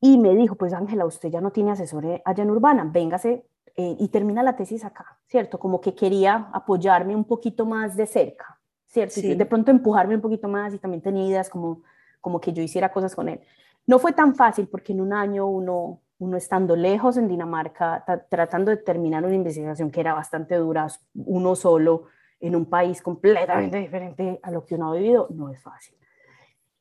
[0.00, 3.46] Y me dijo, pues Ángela, usted ya no tiene asesor eh, allá en Urbana, véngase
[3.76, 5.58] eh, y termina la tesis acá, ¿cierto?
[5.58, 9.20] Como que quería apoyarme un poquito más de cerca, ¿cierto?
[9.20, 11.82] Y de pronto empujarme un poquito más y también tenía ideas como,
[12.20, 13.40] como que yo hiciera cosas con él.
[13.86, 18.70] No fue tan fácil porque en un año uno uno estando lejos en Dinamarca, tratando
[18.70, 22.04] de terminar una investigación que era bastante dura, uno solo,
[22.40, 25.96] en un país completamente diferente a lo que uno ha vivido, no es fácil.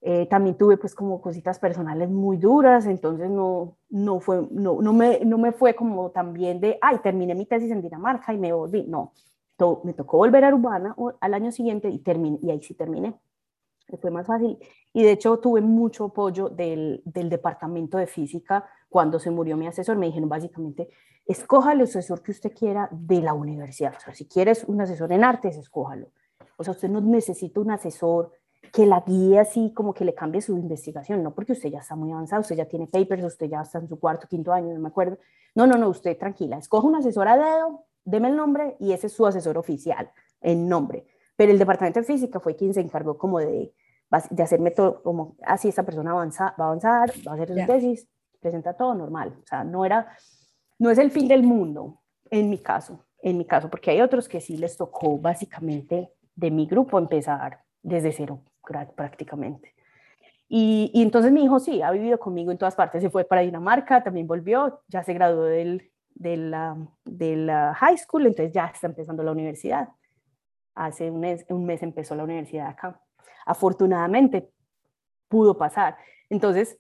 [0.01, 4.91] Eh, también tuve pues como cositas personales muy duras, entonces no, no, fue, no, no,
[4.91, 8.51] me, no me fue como también de, ay, terminé mi tesis en Dinamarca y me
[8.51, 9.13] volví, no,
[9.83, 13.17] me tocó volver a Urbana al año siguiente y, terminé, y ahí sí terminé
[13.97, 14.57] fue más fácil.
[14.93, 19.65] Y de hecho tuve mucho apoyo del, del, departamento de física cuando se murió mi
[19.65, 19.97] asesor.
[19.97, 20.87] Me dijeron básicamente,
[21.25, 23.95] escoja el asesor que usted quiera de la universidad.
[23.97, 26.11] O sea, si quieres un asesor en artes, escójalo.
[26.57, 28.31] O sea, usted no necesita un asesor
[28.71, 31.95] que la guíe así como que le cambie su investigación, no porque usted ya está
[31.95, 34.79] muy avanzado, usted ya tiene papers, usted ya está en su cuarto, quinto año, no
[34.79, 35.17] me acuerdo.
[35.55, 39.07] No, no, no, usted tranquila, escoja un asesor a dedo, deme el nombre y ese
[39.07, 41.07] es su asesor oficial, el nombre.
[41.35, 43.73] Pero el departamento de física fue quien se encargó como de,
[44.29, 47.49] de hacerme todo, como así ah, esta persona avanza, va a avanzar, va a hacer
[47.49, 48.07] su tesis,
[48.43, 49.35] presenta todo normal.
[49.41, 50.15] O sea, no era,
[50.77, 54.27] no es el fin del mundo, en mi caso, en mi caso, porque hay otros
[54.27, 58.41] que sí les tocó básicamente de mi grupo empezar desde cero
[58.95, 59.73] prácticamente.
[60.47, 63.41] Y, y, entonces mi hijo sí, ha vivido conmigo en todas partes, se fue para
[63.41, 69.23] Dinamarca, también volvió, ya se graduó del, de, la, high school, entonces ya está empezando
[69.23, 69.89] la universidad.
[70.75, 72.99] Hace un mes, un mes empezó la universidad acá
[73.45, 74.49] afortunadamente
[75.27, 75.97] pudo pasar.
[76.29, 76.77] Entonces,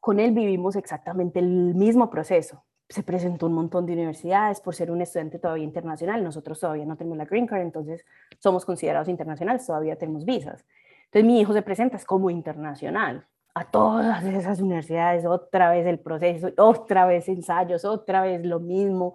[0.00, 2.64] con él vivimos exactamente el mismo proceso.
[2.88, 6.24] Se presentó un montón de universidades por ser un estudiante todavía internacional.
[6.24, 8.04] Nosotros todavía no tenemos la green card, entonces
[8.38, 10.64] somos considerados internacionales, todavía tenemos visas.
[11.04, 15.98] Entonces mi hijo se presenta es como internacional a todas esas universidades, otra vez el
[15.98, 19.14] proceso, otra vez ensayos, otra vez lo mismo,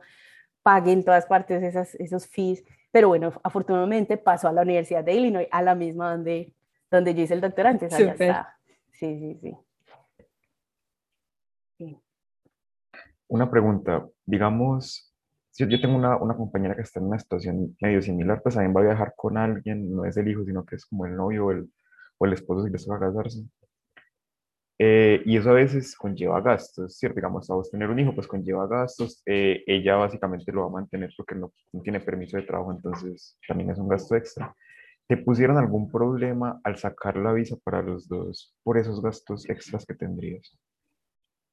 [0.62, 2.64] pague en todas partes esas, esos fees.
[2.92, 6.54] Pero bueno, afortunadamente pasó a la Universidad de Illinois, a la misma donde,
[6.92, 7.86] donde yo hice el doctorante.
[7.86, 8.58] Allá está.
[8.92, 9.58] Sí, sí, sí.
[13.28, 15.14] Una pregunta, digamos,
[15.52, 18.76] si yo tengo una, una, compañera que está en una situación medio similar, pues también
[18.76, 21.48] va a viajar con alguien, no es el hijo, sino que es como el novio
[21.48, 21.72] o el,
[22.18, 23.46] o el esposo si les va a casarse.
[24.78, 27.16] Eh, y eso a veces conlleva gastos, ¿cierto?
[27.16, 29.22] Digamos, a vos tener un hijo, pues conlleva gastos.
[29.26, 33.38] Eh, ella básicamente lo va a mantener porque no, no, tiene permiso de trabajo, entonces
[33.48, 34.54] también es un gasto extra.
[35.08, 39.86] ¿Te pusieron algún problema al sacar la visa para los dos por esos gastos extras
[39.86, 40.58] que tendrías?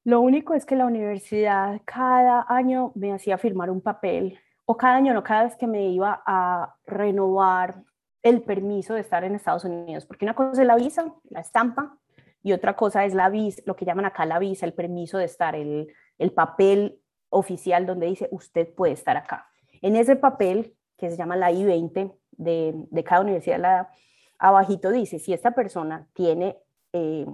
[0.03, 4.95] Lo único es que la universidad cada año me hacía firmar un papel, o cada
[4.95, 7.83] año, no, cada vez que me iba a renovar
[8.21, 11.97] el permiso de estar en Estados Unidos, porque una cosa es la visa, la estampa,
[12.41, 15.25] y otra cosa es la visa, lo que llaman acá la visa, el permiso de
[15.25, 15.87] estar, el,
[16.17, 16.99] el papel
[17.29, 19.47] oficial donde dice usted puede estar acá.
[19.81, 23.89] En ese papel, que se llama la I-20 de, de cada universidad, la,
[24.37, 26.57] abajito dice, si esta persona tiene,
[26.91, 27.25] eh,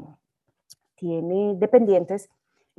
[0.95, 2.29] tiene dependientes,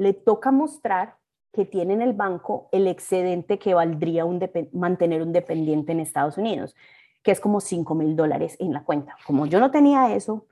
[0.01, 1.16] le toca mostrar
[1.53, 4.40] que tiene en el banco el excedente que valdría un
[4.72, 6.74] mantener un dependiente en Estados Unidos,
[7.22, 9.14] que es como 5 mil dólares en la cuenta.
[9.26, 10.46] Como yo no tenía eso,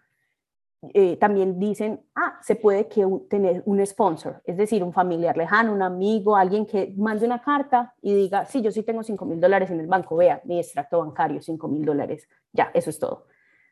[0.93, 5.73] eh, también dicen, ah, se puede que tener un sponsor, es decir, un familiar lejano,
[5.73, 9.41] un amigo, alguien que mande una carta y diga, sí, yo sí tengo 5 mil
[9.41, 13.27] dólares en el banco, vea, mi extracto bancario, 5 mil dólares, ya, eso es todo.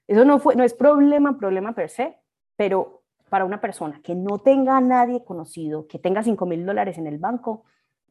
[0.08, 2.16] Eso no, fue, no es problema, problema per se,
[2.56, 6.98] pero para una persona que no tenga a nadie conocido, que tenga 5 mil dólares
[6.98, 7.64] en el banco,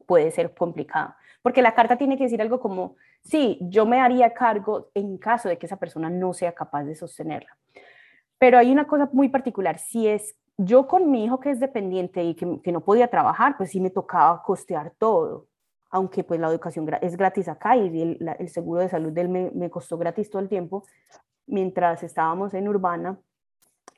[0.06, 1.14] puede ser complicado.
[1.42, 5.48] Porque la carta tiene que decir algo como, sí, yo me haría cargo en caso
[5.48, 7.56] de que esa persona no sea capaz de sostenerla.
[8.38, 12.24] Pero hay una cosa muy particular, si es yo con mi hijo que es dependiente
[12.24, 15.48] y que, no podía trabajar, pues sí me tocaba costear todo,
[15.90, 19.70] aunque pues la educación es gratis acá y el, seguro de salud de él me,
[19.70, 20.84] costó gratis todo el tiempo,
[21.46, 23.18] mientras estábamos en Urbana,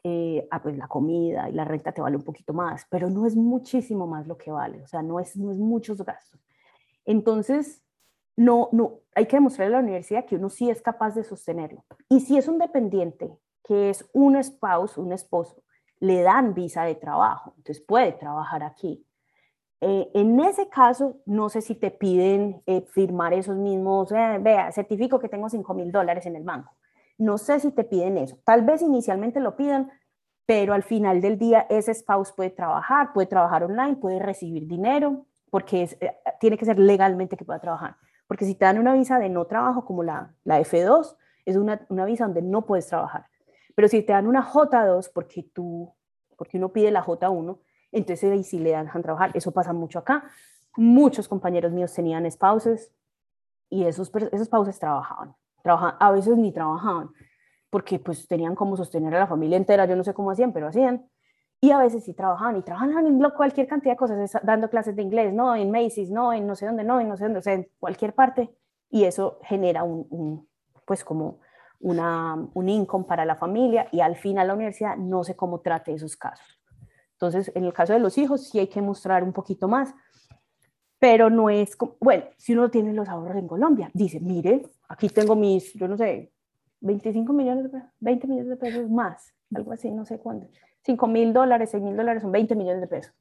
[0.05, 3.26] eh, ah, pues la comida y la renta te vale un poquito más, pero no
[3.26, 6.40] es muchísimo más lo que vale, o sea, no es, no es muchos gastos.
[7.05, 7.82] Entonces,
[8.36, 11.84] no, no, hay que demostrarle a la universidad que uno sí es capaz de sostenerlo.
[12.09, 15.62] Y si es un dependiente que es un spouse, un esposo,
[16.01, 19.05] le dan visa de trabajo, entonces puede trabajar aquí.
[19.80, 24.72] Eh, en ese caso, no sé si te piden eh, firmar esos mismos, eh, vea,
[24.72, 26.78] certifico que tengo 5 mil dólares en el banco.
[27.18, 28.38] No sé si te piden eso.
[28.44, 29.90] Tal vez inicialmente lo pidan,
[30.46, 35.26] pero al final del día ese spouse puede trabajar, puede trabajar online, puede recibir dinero,
[35.50, 35.98] porque
[36.40, 37.96] tiene que ser legalmente que pueda trabajar.
[38.26, 41.84] Porque si te dan una visa de no trabajo como la, la F2, es una,
[41.88, 43.26] una visa donde no puedes trabajar.
[43.74, 45.92] Pero si te dan una J2 porque tú,
[46.36, 47.58] porque uno pide la J1,
[47.92, 49.30] entonces ahí sí le dejan trabajar.
[49.34, 50.24] Eso pasa mucho acá.
[50.76, 52.92] Muchos compañeros míos tenían spouses
[53.70, 55.34] y esos, esos spouses trabajaban.
[55.62, 55.96] Trabajaban.
[56.00, 57.11] A veces ni trabajaban
[57.70, 59.86] porque pues tenían como sostener a la familia entera.
[59.86, 61.09] Yo no sé cómo hacían, pero hacían.
[61.61, 65.02] Y a veces sí trabajaban y trabajaban en cualquier cantidad de cosas, dando clases de
[65.02, 67.42] inglés, no en Macy's, no en no sé dónde, no en no sé dónde, o
[67.42, 68.54] sea, en cualquier parte.
[68.90, 70.48] Y eso genera un, un
[70.86, 71.40] pues como
[71.80, 75.92] una, un income para la familia y al final la universidad no sé cómo trate
[75.92, 76.61] esos casos.
[77.12, 79.94] Entonces, en el caso de los hijos sí hay que mostrar un poquito más,
[80.99, 85.09] pero no es, como, bueno, si uno tiene los ahorros en Colombia, dice, mire, aquí
[85.09, 86.32] tengo mis, yo no sé,
[86.80, 90.49] 25 millones de pesos, 20 millones de pesos más, algo así, no sé cuánto,
[90.82, 93.14] 5 mil dólares, 6 mil dólares son 20 millones de pesos.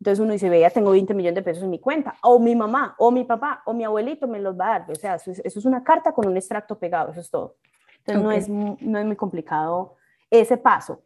[0.00, 2.94] Entonces uno dice, vea, tengo 20 millones de pesos en mi cuenta, o mi mamá,
[2.98, 4.90] o mi papá, o mi abuelito me los va a dar.
[4.90, 7.56] O sea, eso es una carta con un extracto pegado, eso es todo.
[7.98, 9.96] Entonces no, es, no es muy complicado
[10.30, 11.02] ese paso.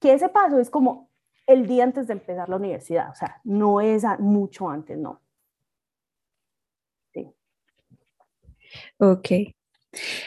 [0.00, 1.08] Que ese paso es como
[1.46, 5.20] el día antes de empezar la universidad, o sea, no es mucho antes, no.
[7.12, 7.32] Sí.
[8.98, 9.28] Ok.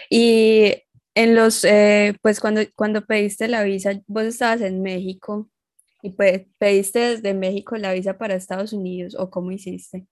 [0.09, 0.73] Y
[1.15, 5.49] en los, eh, pues cuando, cuando pediste la visa, vos estabas en México
[6.01, 10.05] y pues, pediste desde México la visa para Estados Unidos o cómo hiciste?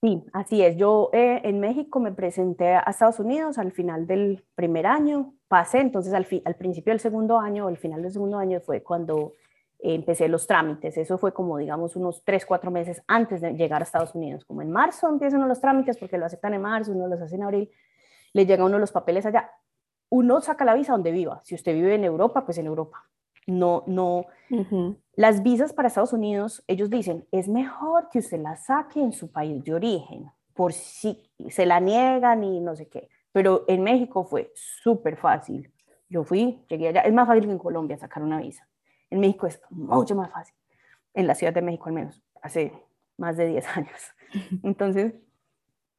[0.00, 0.76] Sí, así es.
[0.76, 5.80] Yo eh, en México me presenté a Estados Unidos al final del primer año, pasé,
[5.80, 9.34] entonces al, al principio del segundo año, al final del segundo año fue cuando
[9.78, 10.96] empecé los trámites.
[10.96, 14.44] Eso fue como, digamos, unos tres, cuatro meses antes de llegar a Estados Unidos.
[14.44, 17.44] Como en marzo empiezan los trámites porque lo aceptan en marzo, uno los hace en
[17.44, 17.70] abril,
[18.32, 19.50] le llega uno los papeles allá.
[20.10, 21.40] Uno saca la visa donde viva.
[21.44, 23.04] Si usted vive en Europa, pues en Europa.
[23.46, 24.26] No, no.
[25.14, 29.32] Las visas para Estados Unidos, ellos dicen, es mejor que usted las saque en su
[29.32, 33.08] país de origen, por si se la niegan y no sé qué.
[33.32, 35.72] Pero en México fue súper fácil.
[36.10, 37.00] Yo fui, llegué allá.
[37.02, 38.67] Es más fácil que en Colombia sacar una visa.
[39.10, 40.54] En México es mucho más fácil.
[41.14, 42.72] En la Ciudad de México al menos, hace
[43.16, 44.14] más de 10 años.
[44.62, 45.14] Entonces,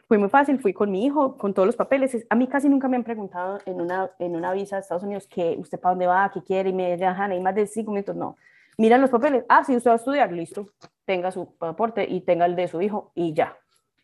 [0.10, 2.26] fue muy fácil, fui con mi hijo, con todos los papeles.
[2.32, 5.28] A mí casi nunca me han preguntado en una, en una visa de Estados Unidos
[5.28, 8.16] que usted para dónde va, qué quiere, y me dejan ahí más de cinco minutos.
[8.16, 8.36] No,
[8.78, 9.46] miran los papeles.
[9.48, 10.70] Ah, sí, usted va a estudiar, listo.
[11.06, 13.56] Tenga su pasaporte y tenga el de su hijo y ya.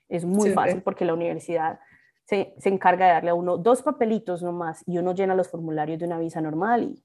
[0.07, 1.79] Es muy fácil porque la universidad
[2.25, 5.97] se, se, encarga de darle a uno dos papelitos nomás y uno llena los formularios
[5.97, 7.03] de una visa normal y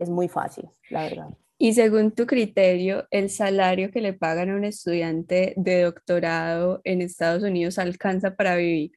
[0.00, 1.28] es muy fácil, la verdad.
[1.58, 7.02] Y según tu criterio, ¿el salario que le pagan a un estudiante de doctorado en
[7.02, 8.92] Estados Unidos alcanza para vivir?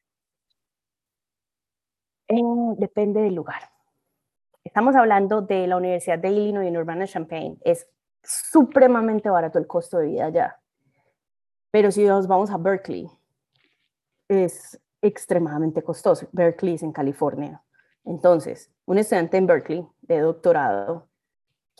[2.28, 2.40] Eh,
[2.78, 3.70] depende del lugar.
[4.64, 7.58] Estamos hablando de la Universidad de Illinois en Urbana-Champaign.
[7.64, 7.86] Es
[8.22, 10.58] supremamente barato el costo de vida allá.
[11.70, 13.06] Pero si nos vamos a Berkeley,
[14.26, 16.28] es extremadamente costoso.
[16.32, 17.62] Berkeley es en California.
[18.06, 21.08] Entonces, un estudiante en Berkeley de doctorado,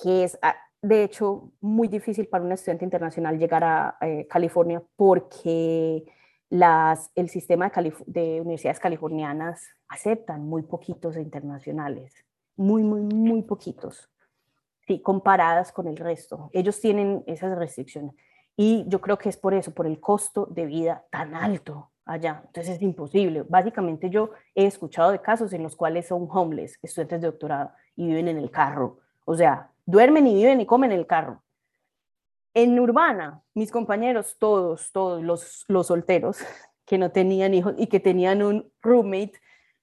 [0.02, 0.38] que es
[0.82, 6.04] de hecho muy difícil para un estudiante internacional llegar a eh, California porque
[6.50, 12.24] las, el sistema de, de, universidades californianas aceptan muy poquitos internacionales.
[12.56, 14.08] muy, muy, muy poquitos,
[14.86, 16.50] sí, comparadas con el resto.
[16.52, 18.14] Ellos tienen esas restricciones.
[18.56, 22.42] Y yo creo que es por eso, por el costo de vida tan alto allá.
[22.46, 23.44] Entonces es imposible.
[23.48, 28.06] Básicamente yo he escuchado de casos en los cuales son homeless, estudiantes de doctorado, y
[28.06, 28.98] viven en el carro.
[29.24, 31.42] O sea, duermen y viven y comen en el carro.
[32.52, 36.38] En Urbana, mis compañeros, todos, todos los, los solteros
[36.86, 39.32] que no tenían hijos y que tenían un roommate,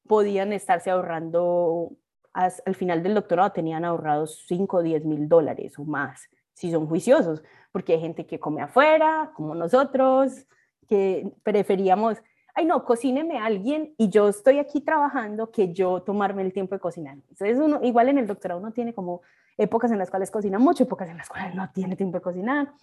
[0.07, 1.91] podían estarse ahorrando,
[2.33, 6.87] al final del doctorado tenían ahorrados 5 o 10 mil dólares o más, si son
[6.87, 10.45] juiciosos, porque hay gente que come afuera, como nosotros,
[10.91, 12.17] que preferíamos,
[12.53, 16.75] ay no, cocíneme a alguien y yo estoy aquí trabajando que yo tomarme el tiempo
[16.75, 17.13] de cocinar.
[17.29, 19.21] Entonces uno, igual en el doctorado uno tiene como
[19.57, 22.73] épocas en las cuales cocina mucho, épocas en las cuales no tiene tiempo de cocinar.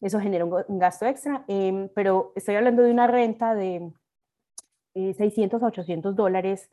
[0.00, 3.90] Eso genera un, gasto extra, em, pero estoy hablando de una renta de
[4.94, 6.70] 600 eh, a 800 dólares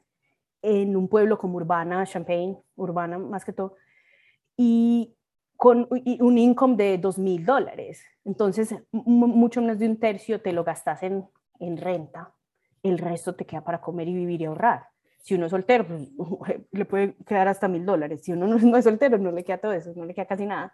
[0.62, 3.78] en un pueblo como Urbana, Champaign, Urbana más que todo,
[4.56, 5.16] y
[5.64, 8.04] con un income de 2.000 dólares.
[8.26, 11.26] Entonces, mucho menos de un tercio te lo gastas en,
[11.58, 12.34] en renta,
[12.82, 14.88] el resto te queda para comer y vivir y ahorrar.
[15.20, 16.10] Si uno es soltero, pues,
[16.74, 18.24] le puede quedar hasta mil dólares.
[18.26, 20.74] Si uno no es soltero, no le queda todo eso, no le queda casi nada.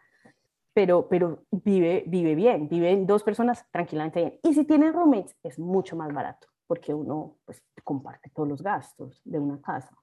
[0.74, 4.40] Pero, pero vive, vive bien, viven dos personas tranquilamente bien.
[4.42, 9.22] Y si tienen roommates, es mucho más barato, porque uno pues, comparte todos los gastos
[9.24, 9.96] de una casa.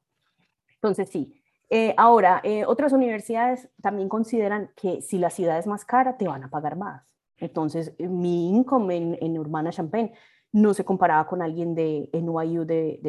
[0.75, 1.43] Entonces, sí.
[1.69, 6.29] Eh, ahora, eh, otras universidades también consideran que si la ciudad es más cara, te
[6.29, 7.03] van a pagar más.
[7.39, 10.13] Entonces, mi income en, en Urbana Champaign
[10.53, 13.01] no se comparaba con alguien de NYU de,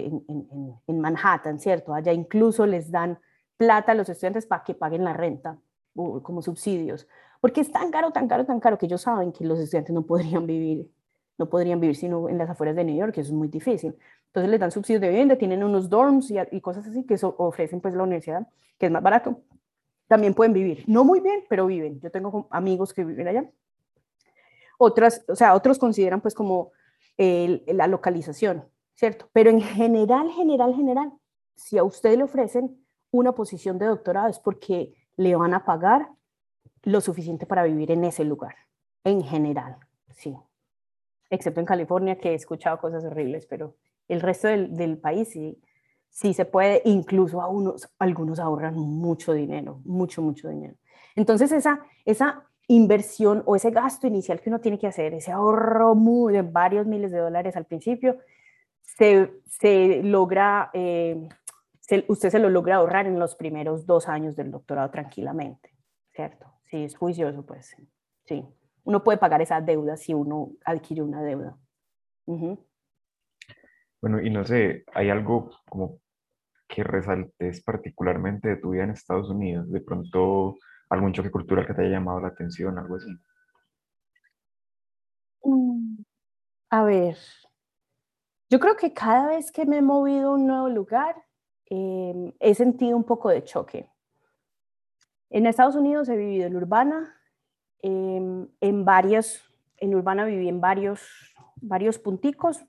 [0.87, 1.93] en, Manhattan, ¿cierto?
[1.93, 3.19] Allá incluso les dan
[3.55, 5.57] plata a los estudiantes para que paguen la renta
[5.95, 7.07] como subsidios,
[7.41, 10.05] porque es tan caro, tan caro, tan caro que ellos saben que los estudiantes no
[10.05, 10.91] podrían vivir,
[11.37, 13.95] no podrían vivir sino en las afueras de New York, que eso es muy difícil.
[14.27, 17.93] Entonces les dan subsidios de vivienda, tienen unos dorms y, cosas así que ofrecen pues
[17.95, 18.47] la universidad,
[18.77, 19.41] que es más barato.
[20.07, 21.99] También pueden vivir, no muy bien, pero viven.
[21.99, 23.49] Yo tengo amigos que viven allá.
[24.77, 26.71] Otras, o sea, otros consideran pues como
[27.17, 29.27] la localización, ¿cierto?
[29.33, 31.11] Pero en general, general, general,
[31.55, 36.09] si a usted le ofrecen una posición de doctorado es porque le van a pagar
[36.83, 38.55] lo suficiente para vivir en ese lugar,
[39.03, 39.77] en general,
[40.11, 40.37] sí.
[41.29, 43.75] Excepto en California, que he escuchado cosas horribles, pero
[44.07, 45.61] el resto del, país sí,
[46.09, 50.75] sí se puede, incluso a unos, algunos ahorran mucho dinero, mucho, mucho dinero.
[51.15, 55.95] Entonces, esa, esa inversión o ese gasto inicial que uno tiene que hacer, ese ahorro
[56.31, 58.17] de varios miles de dólares al principio,
[58.81, 61.27] se, se logra, eh,
[62.07, 65.73] usted se lo logra ahorrar en los primeros dos años del doctorado tranquilamente,
[66.13, 66.53] ¿cierto?
[66.65, 67.75] Si es juicioso, pues
[68.25, 68.45] sí.
[68.83, 71.57] Uno puede pagar esa deuda si uno adquiere una deuda.
[74.01, 75.99] Bueno, y no sé, ¿hay algo como
[76.67, 79.69] que resaltes particularmente de tu vida en Estados Unidos?
[79.71, 80.55] De pronto
[80.89, 83.09] algún choque cultural que te haya llamado la atención, algo así.
[85.43, 86.03] Mm,
[86.69, 87.17] a ver,
[88.49, 91.15] yo creo que cada vez que me he movido a un nuevo lugar,
[91.65, 93.89] em, he sentido un poco de choque.
[95.29, 97.13] En Estados Unidos he vivido en Urbana,
[97.81, 99.43] em, en varios,
[99.77, 101.01] en Urbana viví en varios,
[101.61, 102.65] varios punticos.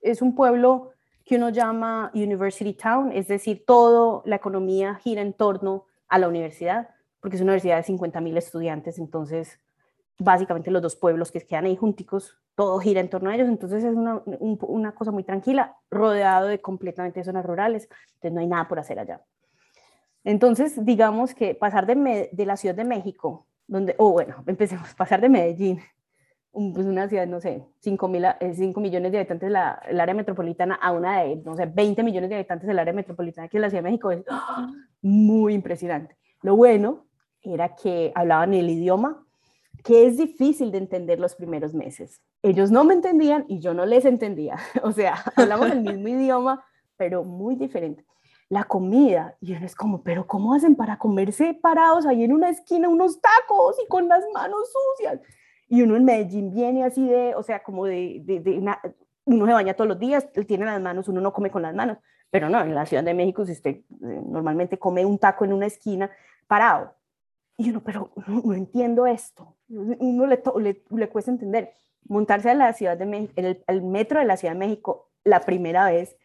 [0.00, 0.92] Es un pueblo
[1.24, 6.28] que uno llama University Town, es decir, toda la economía gira en torno a la
[6.28, 6.88] universidad
[7.20, 9.60] porque es una universidad de 50.000 estudiantes, entonces
[10.18, 13.84] básicamente los dos pueblos que quedan ahí junticos, todo gira en torno a ellos, entonces
[13.84, 18.68] es una, una cosa muy tranquila, rodeado de completamente zonas rurales, entonces no hay nada
[18.68, 19.22] por hacer allá.
[20.24, 25.20] Entonces, digamos que pasar de, de la Ciudad de México, donde, o bueno, empecemos, pasar
[25.20, 25.80] de Medellín,
[26.74, 30.74] pues una ciudad, no sé, 5, mil, 5 millones de habitantes la, el área metropolitana
[30.74, 33.70] a una de, no sé, 20 millones de habitantes del área metropolitana que es la
[33.70, 34.24] Ciudad de México, es
[35.00, 36.16] muy impresionante.
[36.42, 37.06] Lo bueno
[37.42, 39.24] era que hablaban el idioma
[39.84, 42.20] que es difícil de entender los primeros meses.
[42.42, 44.56] Ellos no me entendían y yo no les entendía.
[44.82, 46.64] O sea, hablamos el mismo idioma,
[46.96, 48.04] pero muy diferente.
[48.48, 52.48] La comida, y uno es como, pero ¿cómo hacen para comerse parados ahí en una
[52.48, 55.20] esquina unos tacos y con las manos sucias?
[55.68, 58.62] Y uno en Medellín viene así de, o sea, como de, de,
[59.24, 61.98] uno se baña todos los días, tiene las manos, uno no come con las manos,
[62.30, 65.52] pero no, en la Ciudad de México si usted eh, normalmente come un taco en
[65.52, 66.10] una esquina
[66.46, 66.94] parado,
[67.58, 69.56] y uno, pero no, entiendo esto.
[69.68, 71.72] Uno le, le, le, cuesta entender.
[72.04, 75.40] Montarse a la Ciudad de México, el, el, metro de la Ciudad de México la
[75.40, 76.16] primera vez,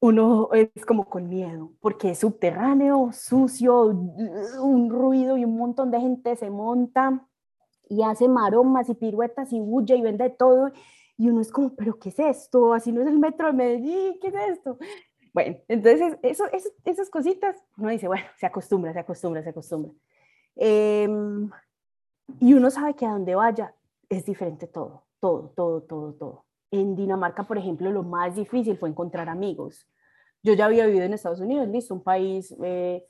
[0.00, 6.00] uno es como con miedo, porque es subterráneo, sucio, un ruido y un montón de
[6.00, 7.26] gente se monta
[7.88, 10.70] y hace maromas y piruetas y huye y vende todo.
[11.16, 12.72] Y uno es como, pero ¿qué es esto?
[12.72, 14.78] Así no es el metro de Medellín, ¿qué es esto?
[15.32, 16.44] Bueno, entonces eso,
[16.84, 19.92] esas cositas, uno dice, bueno, se acostumbra, se acostumbra, se acostumbra.
[20.56, 21.50] Em,
[22.40, 23.74] y uno sabe que a donde vaya
[24.08, 26.44] es diferente todo, todo, todo, todo, todo.
[26.70, 29.88] En Dinamarca, por ejemplo, lo más difícil fue encontrar amigos.
[30.42, 33.04] Yo ya había vivido en Estados Unidos, listo, un país, eh,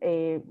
[0.00, 0.44] eh,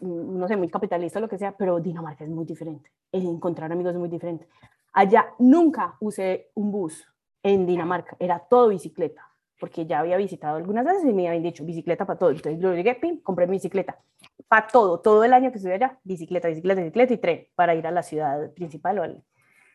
[0.00, 2.90] no sé, muy capitalista, lo que sea, pero Dinamarca es muy diferente.
[3.12, 4.48] Encontrar amigos es muy diferente.
[4.92, 7.06] Allá nunca usé un bus
[7.42, 11.64] en Dinamarca, era todo bicicleta porque ya había visitado algunas veces y me habían dicho
[11.64, 12.30] bicicleta para todo.
[12.30, 13.98] Entonces yo llegué, pim, compré bicicleta.
[14.46, 17.86] Para todo, todo el año que estuve allá, bicicleta, bicicleta, bicicleta y tren para ir
[17.86, 18.98] a la ciudad principal.
[18.98, 19.24] O al...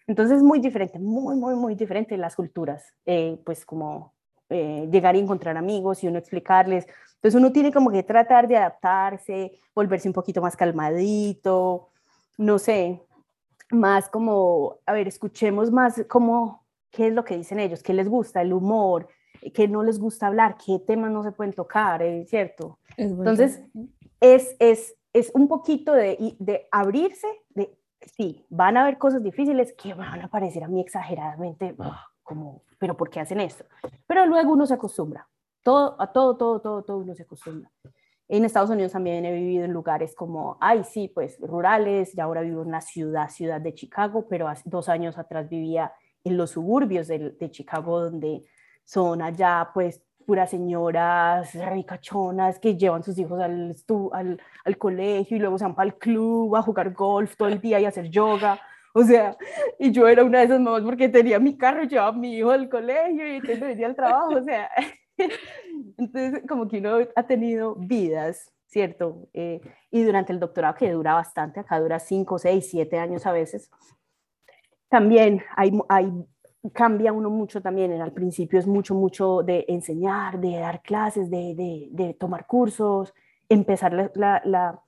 [0.07, 2.93] Entonces muy diferente, muy, muy, muy diferente las culturas.
[3.05, 4.13] Eh, pues como
[4.49, 6.87] eh, llegar y encontrar amigos y uno explicarles.
[7.23, 11.87] Entonces uno tiene como que tratar de adaptarse, volverse un poquito más calmadito,
[12.37, 13.01] no sé,
[13.71, 18.09] más como, a ver, escuchemos más como qué es lo que dicen ellos, qué les
[18.09, 19.07] gusta, el humor,
[19.53, 22.79] que no les gusta hablar, qué temas no se pueden tocar, ¿es cierto?
[22.97, 23.63] Entonces,
[24.19, 27.73] es, es, es, un poquito de, de abrirse, de,
[28.17, 31.73] sí, van a haber cosas difíciles que van a parecer a mí exageradamente
[32.21, 33.63] como, pero ¿por qué hacen esto?
[34.05, 35.25] Pero luego uno se acostumbra,
[35.63, 37.71] todo, a todo, todo, todo, todo uno se acostumbra.
[38.27, 42.41] En Estados Unidos también he vivido en lugares como, ay, sí, pues rurales, y ahora
[42.41, 45.93] vivo en la ciudad, ciudad de Chicago, pero hace dos años atrás vivía
[46.23, 48.43] en los suburbios de, de Chicago, donde
[48.85, 53.75] son allá pues puras señoras ricachonas que llevan sus hijos al,
[54.13, 57.59] al, al, colegio y luego se van para el club a jugar golf todo el
[57.59, 58.59] día y hacer yoga.
[58.93, 59.35] O sea,
[59.79, 62.51] y yo era una de esas mamás porque tenía mi carro, llevaba a mi hijo
[62.51, 64.35] al colegio y venía al trabajo.
[64.35, 64.69] O sea,
[65.97, 69.29] entonces como que uno ha tenido vidas, ¿cierto?
[69.33, 69.61] Eh,
[69.91, 73.69] y durante el doctorado que dura bastante, acá dura 5, 6, 7 años a veces,
[74.89, 75.71] también hay,
[76.71, 77.99] cambia uno mucho también.
[77.99, 83.11] Al principio es mucho, mucho de enseñar, de dar clases, de, de, tomar cursos,
[83.49, 84.79] empezar la, la,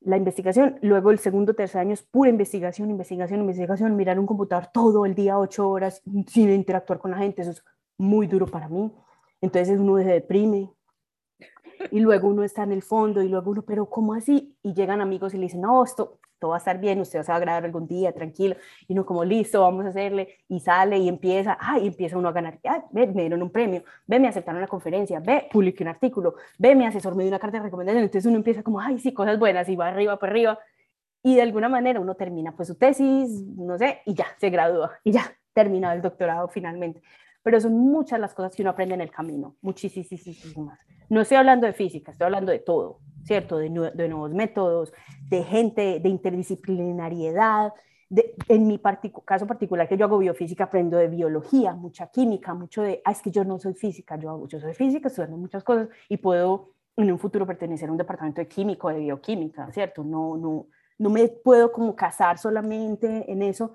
[0.00, 0.78] la, investigación.
[0.82, 5.14] Luego el segundo, tercer año es pura investigación, investigación, investigación, mirar un computador todo el
[5.14, 7.40] día, ocho horas, sin interactuar con la gente.
[7.40, 7.64] Eso es
[7.96, 8.92] muy duro para mí.
[9.40, 10.70] Entonces uno se deprime.
[11.90, 14.56] Y luego uno está en el fondo y luego uno, pero ¿cómo así?
[14.62, 17.36] Y llegan amigos y le dicen, no, esto, todo va a estar bien, usted va
[17.36, 21.08] a grabar algún día, tranquilo, y uno como, listo, vamos a hacerle, y sale y
[21.08, 24.28] empieza, ay, y empieza uno a ganar, ay, ve, me dieron un premio, ve, me
[24.28, 27.64] aceptaron la conferencia, ve, publiqué un artículo, ve, mi asesor me dio una carta de
[27.64, 30.58] recomendación, entonces uno empieza como, ay, sí, cosas buenas, y va arriba, por arriba,
[31.22, 34.92] y de alguna manera uno termina pues su tesis, no sé, y ya, se gradúa,
[35.04, 35.22] y ya,
[35.52, 37.02] terminado el doctorado finalmente.
[37.42, 40.78] Pero son muchas las cosas que uno aprende en el camino, muchísimas.
[41.08, 43.58] No estoy hablando de física, estoy hablando de todo, ¿cierto?
[43.58, 44.92] De, nuevos métodos,
[45.30, 47.72] de gente, de interdisciplinariedad.
[48.48, 48.80] en mi
[49.24, 53.22] caso particular, que yo hago biofísica, aprendo de biología, mucha química, mucho de, ah, es
[53.22, 57.12] que yo no soy física, yo, yo soy física, estudiando muchas cosas y puedo en
[57.12, 60.02] un futuro pertenecer a un departamento de químico, de bioquímica, ¿cierto?
[60.02, 60.66] No, no,
[60.98, 63.74] no me puedo como casar solamente en eso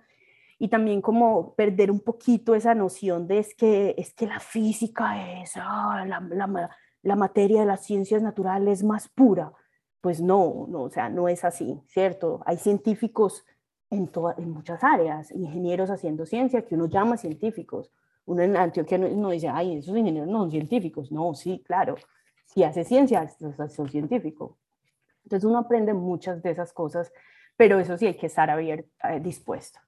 [0.64, 5.42] y también como perder un poquito esa noción de es que, es que la física
[5.42, 6.70] es ah, la,
[7.02, 9.52] la, materia de las ciencias naturales más pura.
[10.00, 12.42] Pues no, no, o sea, no es así, ¿cierto?
[12.46, 13.46] Hay científicos
[13.90, 17.92] en, en muchas áreas, ingenieros haciendo ciencia que uno llama científicos.
[18.24, 21.12] Uno en Antioquia no, dice, ay, esos ingenieros no son científicos.
[21.12, 21.98] No, sí, claro,
[22.46, 23.30] si hace ciencia,
[23.68, 24.56] son científicos.
[25.26, 27.12] Entonces uno aprende muchas de esas cosas,
[27.58, 29.82] pero eso sí hay que estar abierto, eh, dispuesto.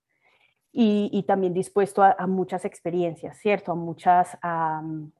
[0.77, 3.71] Y, también dispuesto a, muchas experiencias, ¿cierto?
[3.71, 4.37] A muchas,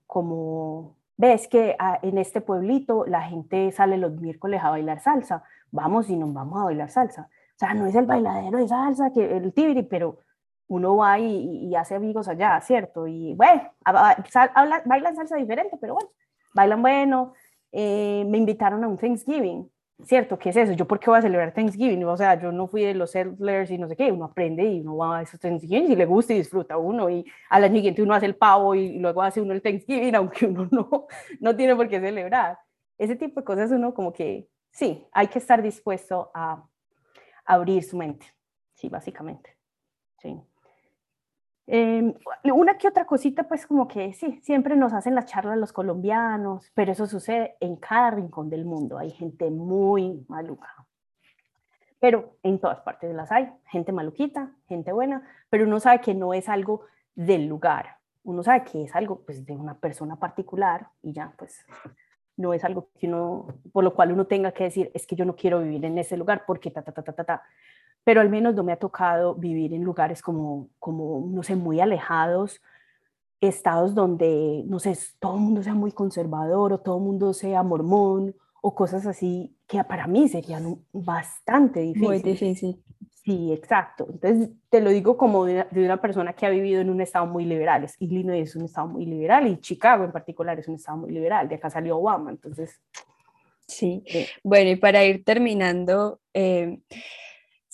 [0.06, 5.44] como ves que ah, en este pueblito la gente sale los miércoles a bailar salsa,
[5.72, 7.30] vamos y nos vamos a bailar salsa.
[7.32, 10.18] O sea, no es el bailadero de salsa, que el tibiri, pero
[10.68, 13.08] uno va y, hace amigos allá, ¿cierto?
[13.08, 13.72] Y bueno,
[14.86, 16.10] bailan salsa diferente, pero bueno,
[16.54, 17.34] bailan bueno.
[17.72, 19.70] Eh, me invitaron a un Thanksgiving
[20.04, 20.38] ¿cierto?
[20.38, 20.74] ¿Qué es eso?
[20.74, 22.04] ¿Yo por qué voy a celebrar Thanksgiving?
[22.06, 24.82] O sea, yo no fui de los settlers y no sé qué, uno aprende y
[24.82, 28.02] uno va a esos Thanksgiving y le gusta y disfruta uno y al año siguiente
[28.02, 31.08] uno hace el pavo y luego hace uno el Thanksgiving, aunque uno no,
[31.40, 32.60] no tiene por qué celebrar.
[32.98, 36.64] Ese tipo de cosas uno como que, sí, hay que estar dispuesto a,
[37.48, 38.26] abrir su mente,
[38.74, 39.56] sí, básicamente,
[40.18, 40.42] sí.
[41.68, 42.14] Em,
[42.44, 46.72] una que otra cosita, pues como que sí, siempre nos hacen las charlas los colombianos,
[46.76, 48.98] pero eso sucede en cada rincón del mundo.
[48.98, 50.70] Hay gente muy maluca.
[52.00, 56.34] Pero en todas partes las hay, gente maluquita, gente buena, pero uno sabe que no
[56.34, 56.82] es algo
[57.16, 57.98] del lugar.
[58.24, 61.66] Uno sabe que es algo pues, de una persona particular y ya, pues
[62.38, 65.26] no es algo que uno, por lo cual uno tenga que decir, es que yo
[65.26, 67.44] no quiero vivir en ese lugar porque ta, ta, ta, ta, ta, ta
[68.06, 71.82] pero al menos no me ha tocado vivir en lugares como, como no sé, muy
[71.82, 72.62] alejados,
[73.42, 77.64] estados donde, no sé, todo el mundo sea muy conservador o todo el mundo sea
[77.64, 82.24] mormón o cosas así que para mí serían bastante difíciles.
[82.24, 82.84] Muy difícil.
[83.24, 84.06] Sí, exacto.
[84.08, 87.44] Entonces, te lo digo como de una, persona que ha vivido en un estado muy
[87.44, 87.88] liberal.
[87.98, 91.50] Illinois es un estado muy liberal y Chicago en particular es un estado muy liberal.
[91.50, 92.80] De acá salió Obama, entonces...
[93.68, 94.04] Sí.
[94.06, 96.82] Eh, bueno, y para ir terminando, eh,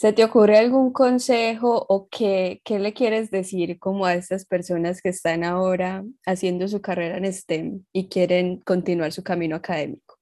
[0.02, 5.00] ¿Se te ocurre algún consejo o qué, qué, le quieres decir como a estas personas
[5.00, 10.18] que están ahora haciendo su carrera en STEM y quieren continuar su camino académico?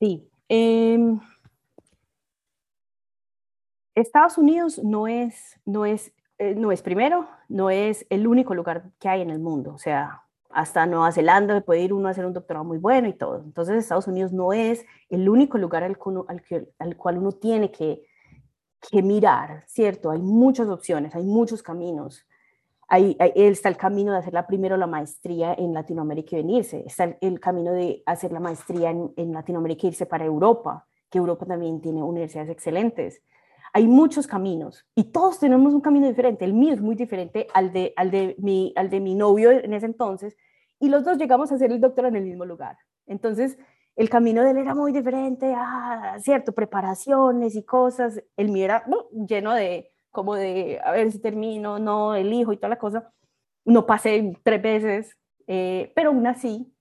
[0.00, 0.28] Sí.
[0.48, 1.20] Em,
[3.94, 8.90] Estados Unidos no es, no, es, eh, no es primero, no es el único lugar
[8.98, 9.72] que hay en el mundo.
[9.74, 13.12] O sea, hasta Nueva Zelanda puede ir uno a hacer un doctorado muy bueno y
[13.12, 13.44] todo.
[13.44, 15.96] Entonces, Estados Unidos no es el único lugar al,
[16.26, 18.09] al, al cual uno tiene que
[18.90, 20.10] que mirar, ¿cierto?
[20.10, 22.26] Hay muchas opciones, hay muchos caminos.
[22.88, 26.82] Ahí, está el camino de hacer la primero la maestría en Latinoamérica y venirse.
[26.84, 31.46] Está el, camino de hacer la maestría en, Latinoamérica e irse para Europa, que Europa
[31.46, 33.22] también tiene universidades excelentes.
[33.72, 36.44] Hay muchos caminos y todos tenemos un camino diferente.
[36.44, 39.72] El mío es muy diferente al de, al de, mi, al de mi novio en
[39.72, 40.36] ese entonces
[40.80, 42.78] y los dos llegamos a hacer el doctorado en el mismo lugar.
[43.06, 43.56] Entonces,
[43.96, 48.22] el camino de él era muy diferente, ah, cierto, preparaciones y cosas.
[48.36, 48.84] El mío era
[49.26, 53.12] lleno de, como de, a ver si termino, no, elijo y toda la cosa.
[53.64, 55.16] No pasé tres veces,
[55.46, 56.72] eh, pero aún así,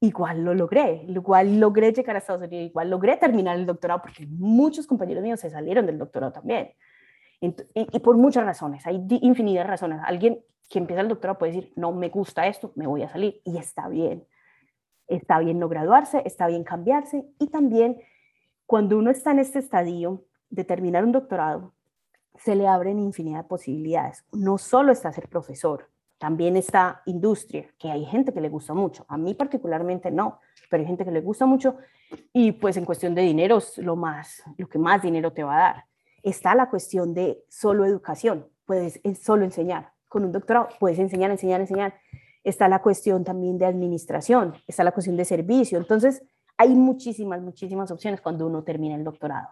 [0.00, 1.04] igual lo logré.
[1.08, 5.40] Igual logré llegar a Estados Unidos, igual logré terminar el doctorado, porque muchos compañeros míos
[5.40, 6.70] se salieron del doctorado también.
[7.40, 10.00] Y, y por muchas razones, hay infinidad de razones.
[10.04, 13.40] Alguien que empieza el doctorado puede decir, no me gusta esto, me voy a salir,
[13.44, 14.26] y está bien
[15.08, 18.00] está bien no graduarse, está bien cambiarse y también
[18.66, 21.72] cuando uno está en este estadio de terminar un doctorado,
[22.36, 24.24] se le abren infinidad de posibilidades.
[24.32, 25.88] No solo está ser profesor,
[26.18, 29.06] también está industria, que hay gente que le gusta mucho.
[29.08, 30.40] A mí particularmente no,
[30.70, 31.76] pero hay gente que le gusta mucho
[32.32, 35.56] y pues en cuestión de dinero es lo más, lo que más dinero te va
[35.56, 35.84] a dar.
[36.22, 39.92] Está la cuestión de solo educación, puedes solo enseñar.
[40.08, 41.94] Con un doctorado puedes enseñar, enseñar, enseñar
[42.44, 45.78] está la cuestión también de administración, está la cuestión de servicio.
[45.78, 46.22] Entonces,
[46.56, 49.48] hay muchísimas, muchísimas opciones cuando uno termina el doctorado,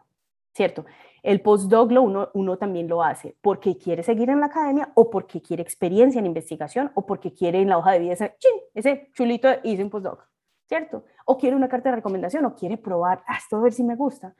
[0.53, 0.85] ¿cierto?
[1.23, 5.41] El postdoc uno, uno también lo hace porque quiere seguir en la academia o porque
[5.41, 8.37] quiere experiencia en investigación o porque quiere en la hoja de vida ese,
[8.75, 10.27] ese chulito hice un postdoc,
[10.69, 11.05] ¿cierto?
[11.25, 13.95] O quiere una carta de recomendación o quiere probar, ah, esto a ver si me
[13.95, 14.35] gusta.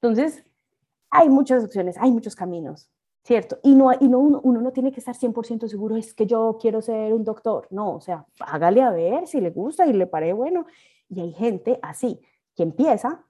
[0.00, 0.44] Entonces,
[1.10, 2.90] hay muchas opciones, hay muchos caminos.
[3.28, 3.58] ¿Cierto?
[3.62, 6.80] Y, no, y no, uno, no tiene que estar 100% seguro, es que yo quiero
[6.80, 10.32] ser un doctor, no, o sea, hágale a ver si le gusta y le parece
[10.32, 10.64] bueno.
[11.10, 12.22] Y hay gente así,
[12.56, 13.26] que empieza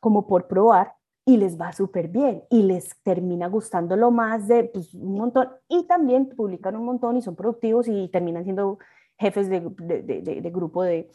[0.00, 0.94] como por probar
[1.26, 5.50] y les va súper bien y les termina gustando lo más de pues, un montón
[5.68, 8.78] y también publican un montón y son productivos y terminan siendo
[9.18, 11.10] jefes de, de, de, de grupo de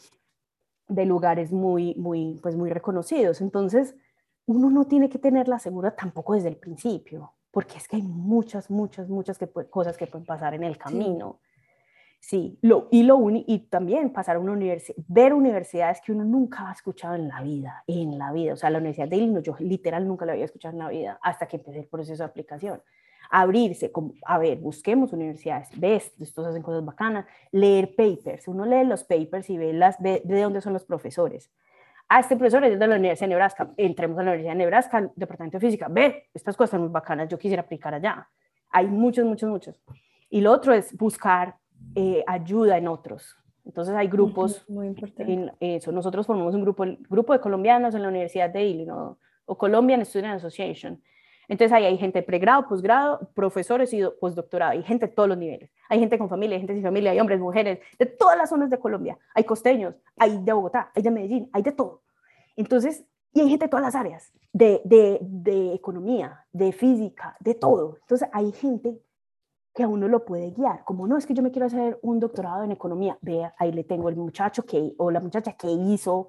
[1.04, 3.40] lugares muy, muy, pues muy reconocidos.
[3.40, 3.96] Entonces,
[4.46, 8.68] uno no tiene que tenerla segura tampoco desde el principio porque es que hay muchas,
[8.68, 11.38] muchas, muchas que, cosas que pueden pasar en el camino.
[12.18, 16.68] Sí, lo, y, lo y también pasar a una universidad, ver universidades que uno nunca
[16.68, 18.54] ha escuchado en la vida, en la vida.
[18.54, 21.18] O sea, la Universidad de Illinois, yo literal nunca la había escuchado en la vida
[21.22, 22.82] hasta que empecé el proceso de aplicación.
[23.30, 28.48] Abrirse, como, a ver, busquemos universidades, ves, estos hacen cosas bacanas, leer papers.
[28.48, 31.50] Uno lee los papers y ve, las, ve de dónde son los profesores
[32.08, 35.10] ah, este profesor es de la Universidad de Nebraska, entremos a la Universidad de Nebraska,
[35.16, 38.28] Departamento de Física, ve, estas cosas son muy bacanas, yo quisiera aplicar allá.
[38.70, 39.80] Hay muchos, muchos, muchos.
[40.30, 41.56] Y lo otro es buscar
[41.94, 43.36] eh, ayuda en otros.
[43.64, 45.52] Entonces hay grupos, muy importante.
[45.60, 49.58] eso, nosotros formamos un grupo, el grupo de colombianos en la Universidad de Illinois, o
[49.58, 51.02] Colombian Student Association.
[51.48, 55.70] Entonces ahí hay gente pregrado, posgrado, profesores y postdoctorado, hay gente de todos los niveles.
[55.88, 58.70] Hay gente con familia, hay gente sin familia, hay hombres, mujeres, de todas las zonas
[58.70, 59.18] de Colombia.
[59.34, 62.02] Hay costeños, hay de Bogotá, hay de Medellín, hay de todo.
[62.56, 67.54] Entonces, y hay gente de todas las áreas, de, de, de economía, de física, de
[67.54, 67.98] todo.
[68.00, 69.00] Entonces hay gente
[69.74, 72.20] que a uno lo puede guiar, como no, es que yo me quiero hacer un
[72.20, 76.28] doctorado en economía, vea, ahí le tengo el muchacho que, o la muchacha que hizo,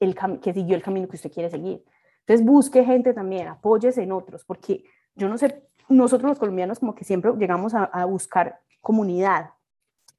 [0.00, 1.84] el que siguió el camino que usted quiere seguir.
[2.28, 4.84] Entonces busque gente también, apóyese en otros, porque
[5.16, 9.52] yo no sé, nosotros los colombianos como que siempre llegamos a, buscar comunidad,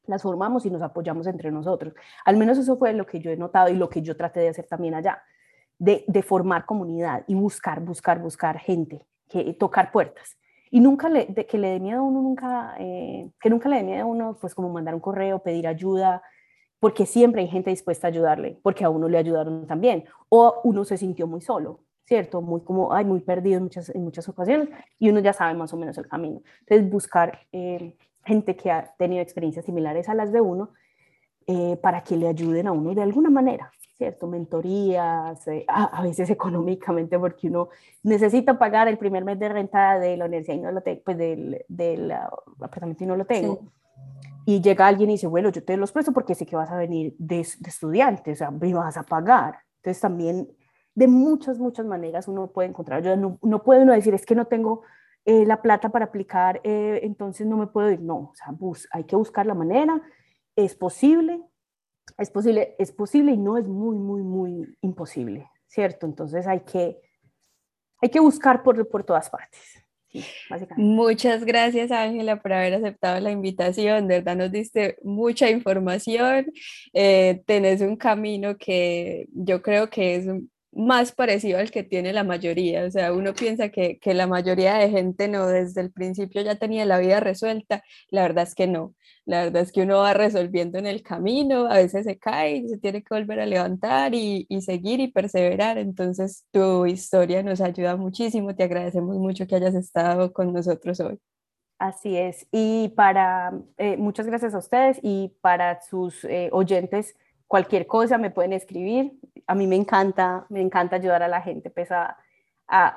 [0.07, 1.93] las formamos y nos apoyamos entre nosotros.
[2.25, 4.49] Al menos eso fue lo que yo he notado y lo que yo traté de
[4.49, 5.21] hacer también allá,
[5.77, 10.35] de, formar comunidad y buscar, buscar, buscar gente, que tocar puertas.
[10.71, 13.83] Y nunca le, que le dé miedo a uno, nunca, eh, que nunca le dé
[13.83, 16.23] miedo a uno, pues como mandar un correo, pedir ayuda,
[16.79, 20.83] porque siempre hay gente dispuesta a ayudarle, porque a uno le ayudaron también, o uno
[20.85, 21.81] se sintió muy solo.
[22.09, 22.41] ¿Cierto?
[22.41, 25.71] Muy como, ay, muy perdido en muchas, en muchas ocasiones y uno ya sabe más
[25.73, 26.41] o menos el camino.
[26.61, 27.95] Entonces, buscar eh,
[28.25, 30.71] gente que ha tenido experiencias similares a las de uno,
[31.45, 34.25] eh, para que le ayuden a uno de alguna manera, ¿cierto?
[34.25, 37.69] Mentorías, eh, a, veces económicamente, porque uno
[38.01, 41.17] necesita pagar el primer mes de renta de la universidad y no lo tengo, pues
[41.17, 43.59] del, del uh, apartamento y no lo tengo.
[44.45, 46.75] Y llega alguien y dice, bueno, yo te los presto porque sé que vas a
[46.75, 49.59] venir de, de estudiante, o sea, me vas a pagar.
[49.77, 50.47] Entonces también
[50.99, 53.15] de muchas, muchas maneras uno puede encontrar ayuda.
[53.15, 54.83] No, no puede uno decir, es que no tengo
[55.25, 58.01] eh, la plata para aplicar, entonces no me puedo ir.
[58.01, 60.01] No, o sea, bus, hay que buscar la manera
[60.63, 61.41] es posible,
[62.17, 66.05] es posible, es posible y no es muy, muy, muy imposible, ¿cierto?
[66.05, 66.97] Entonces hay que,
[68.01, 69.85] hay que buscar por, por todas partes.
[70.75, 76.47] Muchas gracias Ángela por haber aceptado la invitación, de verdad nos diste mucha información,
[76.93, 80.25] eh, tenés un camino que yo creo que es
[80.71, 82.85] más parecido al que tiene la mayoría.
[82.85, 86.55] O sea, uno piensa que, que, la mayoría de gente no, desde el principio ya
[86.55, 87.83] tenía la vida resuelta.
[88.09, 88.95] La verdad es que no.
[89.25, 92.77] La verdad es que uno va resolviendo en el camino, a veces se cae se
[92.77, 95.77] tiene que volver a levantar y, y seguir y perseverar.
[95.77, 98.55] Entonces, tu historia nos ayuda muchísimo.
[98.55, 101.19] Te agradecemos mucho que hayas estado con nosotros hoy.
[101.79, 102.45] Así es.
[102.51, 107.15] Y para, eh, muchas gracias a ustedes y para sus eh, oyentes
[107.47, 109.13] cualquier cosa me pueden escribir.
[109.49, 111.89] A mí me encanta, me encanta ayudar a la gente pues,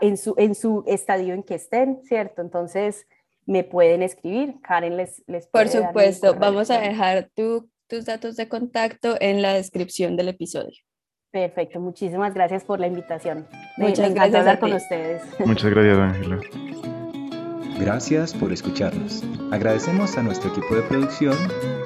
[0.03, 2.43] en, su, en su estadio en que estén, ¿cierto?
[2.43, 3.07] Entonces
[3.47, 4.57] me pueden escribir.
[4.63, 10.15] Karen les, les Por supuesto, vamos a dejar tus datos de contacto en la descripción
[10.15, 10.77] del episodio.
[11.31, 13.49] Perfecto, muchísimas gracias por la invitación.
[13.79, 15.23] Muchas gracias hablar con ustedes.
[15.47, 16.39] Muchas gracias, Ángela.
[17.81, 19.25] Gracias por escucharnos.
[19.51, 21.35] Agradecemos a nuestro equipo de producción,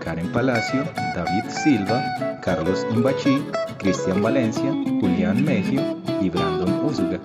[0.03, 0.83] Karen Palacio,
[1.15, 3.45] David Silva, Carlos Imbachi,
[3.77, 4.71] Cristian Valencia,
[5.01, 5.83] Julián Megio
[6.21, 7.19] y Brandon Uzuga.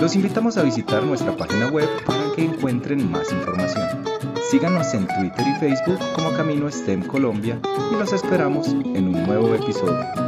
[0.00, 4.02] Los invitamos a visitar nuestra página web para que encuentren más información.
[4.50, 7.60] Síganos en Twitter y Facebook como Camino STEM Colombia
[7.92, 10.25] y los esperamos en un nuevo episodio.